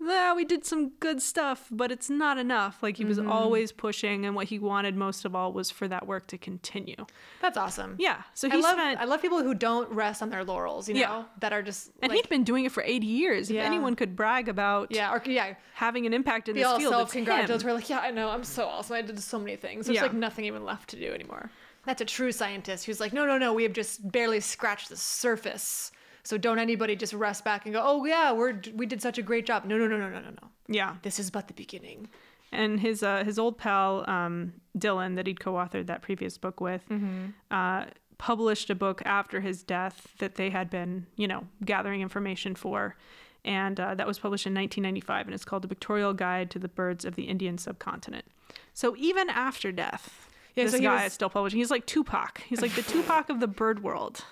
[0.00, 2.82] yeah, we did some good stuff, but it's not enough.
[2.82, 3.30] Like he was mm-hmm.
[3.30, 7.06] always pushing, and what he wanted most of all was for that work to continue.
[7.40, 7.96] That's awesome.
[7.98, 8.22] Yeah.
[8.34, 10.88] So I he love spent, I love people who don't rest on their laurels.
[10.88, 11.24] You know, Yeah.
[11.40, 13.50] that are just and like, he'd been doing it for 80 years.
[13.50, 13.60] Yeah.
[13.60, 16.78] If anyone could brag about yeah, or yeah, having an impact in be this all
[16.78, 17.24] field, self it's him.
[17.24, 17.72] congratulatory.
[17.72, 18.96] Like, yeah, I know, I'm so awesome.
[18.96, 19.86] I did so many things.
[19.86, 20.02] There's Yeah.
[20.02, 21.50] like nothing even left to do anymore.
[21.86, 24.96] That's a true scientist who's like, no, no, no, we have just barely scratched the
[24.96, 25.92] surface.
[26.24, 29.22] So don't anybody just rest back and go, oh yeah, we're we did such a
[29.22, 29.64] great job.
[29.64, 30.48] No, no, no, no, no, no, no.
[30.68, 30.96] Yeah.
[31.02, 32.08] This is but the beginning.
[32.52, 36.82] and his uh, his old pal um, Dillon that he'd co-authored that previous book with
[37.50, 37.84] uh,
[38.18, 42.96] published a book after his death that they had been you know gathering information for
[43.44, 46.68] and uh, that was published in 1995 and it's called the Pictorial Guide to the
[46.68, 48.24] Birds of the Indian Subcontinent
[48.72, 52.38] so even after death Yeah, this so guy was- is still publishing he's like Tupac
[52.48, 54.24] he's like the Tupac of the bird world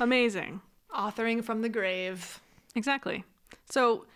[0.00, 0.60] amazing
[0.94, 2.40] Authoring from the grave.
[2.74, 3.24] exactly
[3.70, 4.06] so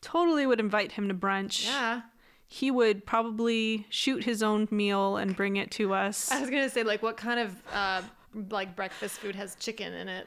[0.00, 2.02] totally would invite him to brunch Yeah.
[2.46, 6.30] he would probably shoot his own meal and bring it to us.
[6.30, 8.02] I was gonna say, like, what kind of uh,
[8.50, 10.26] like breakfast food has chicken in it?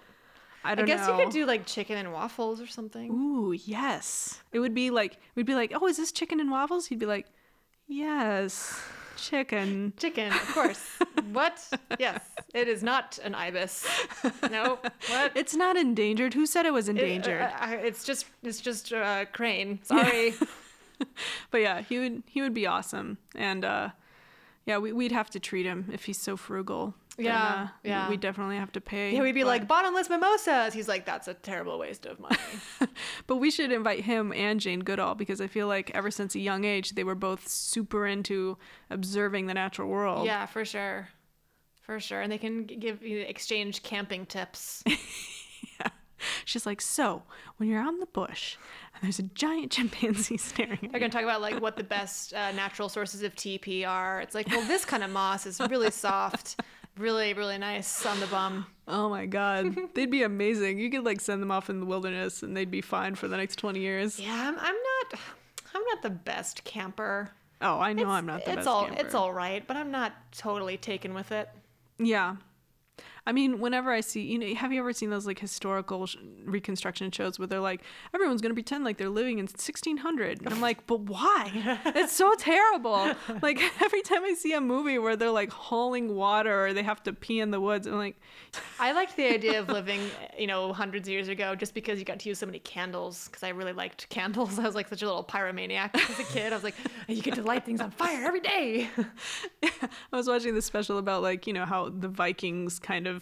[0.64, 1.18] I I don't guess know.
[1.20, 3.12] you could do like chicken and waffles or something.
[3.12, 4.42] Ooh, yes.
[4.52, 7.06] It would be like we'd be like, "Oh, is this chicken and waffles?" He'd be
[7.06, 7.28] like,
[7.88, 8.82] "Yes,
[9.16, 10.84] chicken." Chicken, of course.
[11.32, 11.62] what?
[12.00, 12.22] Yes,
[12.54, 13.86] it is not an ibis.
[14.52, 15.32] No, what?
[15.36, 16.34] It's not endangered.
[16.34, 17.42] Who said it was endangered?
[17.42, 19.80] uh, uh, it's just it's just uh, crane.
[19.84, 20.34] Sorry.
[21.52, 23.18] but yeah, he would he would be awesome.
[23.36, 23.90] And uh
[24.66, 26.96] yeah, we, we'd have to treat him if he's so frugal.
[27.18, 28.10] Yeah, yeah.
[28.10, 29.14] We definitely have to pay.
[29.14, 30.74] yeah, we'd be but- like bottomless mimosas.
[30.74, 32.36] He's like, that's a terrible waste of money.
[33.28, 36.40] But we should invite him and Jane Goodall because I feel like ever since a
[36.40, 38.58] young age they were both super into
[38.90, 40.26] observing the natural world.
[40.26, 41.10] yeah, for sure,
[41.82, 42.22] for sure.
[42.22, 44.84] And they can give you exchange camping tips.
[46.46, 47.24] She's like, so
[47.58, 48.56] when you're out in the bush
[48.94, 50.90] and there's a giant chimpanzee staring at you.
[50.90, 54.22] They're gonna talk about like what the best uh, natural sources of TP are.
[54.22, 56.60] It's like, well, this kind of moss is really soft,
[56.98, 58.68] really, really nice on the bum.
[58.88, 60.80] Oh my god, they'd be amazing.
[60.80, 63.38] You could like send them off in the wilderness and they'd be fine for the
[63.38, 64.20] next 20 years.
[64.20, 65.20] Yeah, I'm, I'm not,
[65.74, 67.32] I'm not the best camper.
[67.62, 69.02] Oh, I know it's, I'm not the it's best all, camper.
[69.02, 71.50] it's all right, but I'm not totally taken with it.
[71.98, 72.36] Yeah.
[73.28, 76.18] I mean, whenever I see, you know, have you ever seen those like historical sh-
[76.44, 77.82] reconstruction shows where they're like,
[78.14, 80.42] everyone's going to pretend like they're living in 1600?
[80.42, 81.80] And I'm like, but why?
[81.88, 83.14] It's so terrible.
[83.42, 87.02] Like every time I see a movie where they're like hauling water or they have
[87.04, 88.20] to pee in the woods, I'm like,
[88.80, 91.98] I liked the idea of living, eh, you know, hundreds of years ago, just because
[91.98, 93.28] you got to use so many candles.
[93.28, 94.60] Because I really liked candles.
[94.60, 96.54] I was like such a little pyromaniac as a kid.
[96.54, 96.76] I was like,
[97.08, 98.90] you get to light things on fire every day.
[99.64, 103.15] I was watching this special about like you know how the Vikings kind of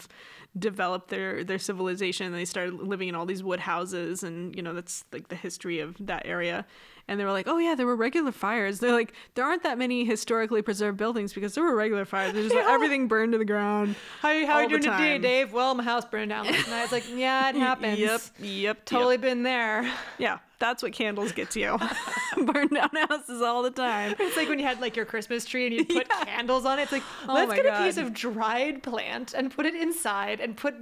[0.58, 4.62] developed their their civilization and they started living in all these wood houses and you
[4.62, 6.66] know that's like the history of that area
[7.08, 9.78] and they were like, "Oh yeah, there were regular fires." They're like, "There aren't that
[9.78, 12.34] many historically preserved buildings because there were regular fires.
[12.34, 15.18] There's just everything burned to the ground." How, how are you doing today.
[15.18, 15.54] Dave?
[15.54, 16.84] Well, my house burned down last night.
[16.84, 18.00] It's like, yeah, it happens.
[18.00, 19.22] Yep, yep, Totally yep.
[19.22, 19.92] been there.
[20.18, 21.78] Yeah, that's what candles get to you.
[22.46, 24.16] Burn down houses all the time.
[24.18, 26.24] It's like when you had like your Christmas tree and you put Yeah.
[26.26, 26.84] candles on it.
[26.84, 30.56] It's like, Oh let's get a piece of dried plant and put it inside and
[30.56, 30.74] put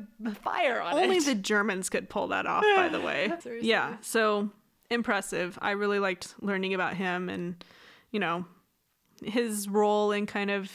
[0.44, 1.06] fire on Only it.
[1.08, 3.32] Only the Germans could pull that off, by the way.
[3.42, 3.68] Seriously.
[3.70, 4.50] Yeah, so
[4.90, 5.58] impressive.
[5.62, 7.64] I really liked learning about him and,
[8.12, 8.46] you know,
[9.24, 10.72] his role in kind of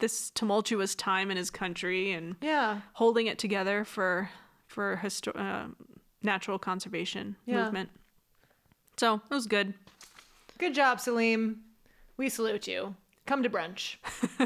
[0.00, 2.80] this tumultuous time in his country and yeah.
[2.94, 4.30] holding it together for
[4.66, 5.66] for histo- uh,
[6.22, 7.64] natural conservation Yeah.
[7.64, 7.90] movement.
[9.00, 9.72] So it was good.
[10.58, 11.60] Good job, Salim.
[12.18, 12.96] We salute you.
[13.24, 13.96] Come to brunch.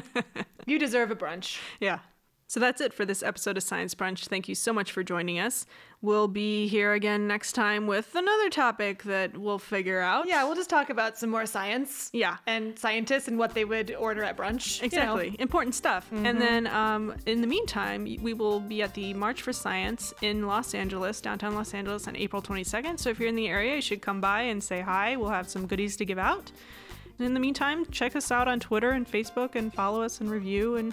[0.66, 1.58] you deserve a brunch.
[1.80, 1.98] Yeah.
[2.46, 4.26] So that's it for this episode of Science Brunch.
[4.26, 5.64] Thank you so much for joining us.
[6.02, 10.28] We'll be here again next time with another topic that we'll figure out.
[10.28, 12.10] Yeah, we'll just talk about some more science.
[12.12, 12.36] Yeah.
[12.46, 14.76] And scientists and what they would order at brunch.
[14.82, 15.16] you know.
[15.16, 15.36] Exactly.
[15.38, 16.06] Important stuff.
[16.12, 20.46] And then um, in the meantime, we will be at the March for Science in
[20.46, 22.98] Los Angeles, downtown Los Angeles, on April 22nd.
[23.00, 25.16] So if you're in the area, you should come by and say hi.
[25.16, 26.52] We'll have some goodies to give out.
[27.18, 30.30] And in the meantime, check us out on Twitter and Facebook and follow us and
[30.30, 30.76] review.
[30.76, 30.92] And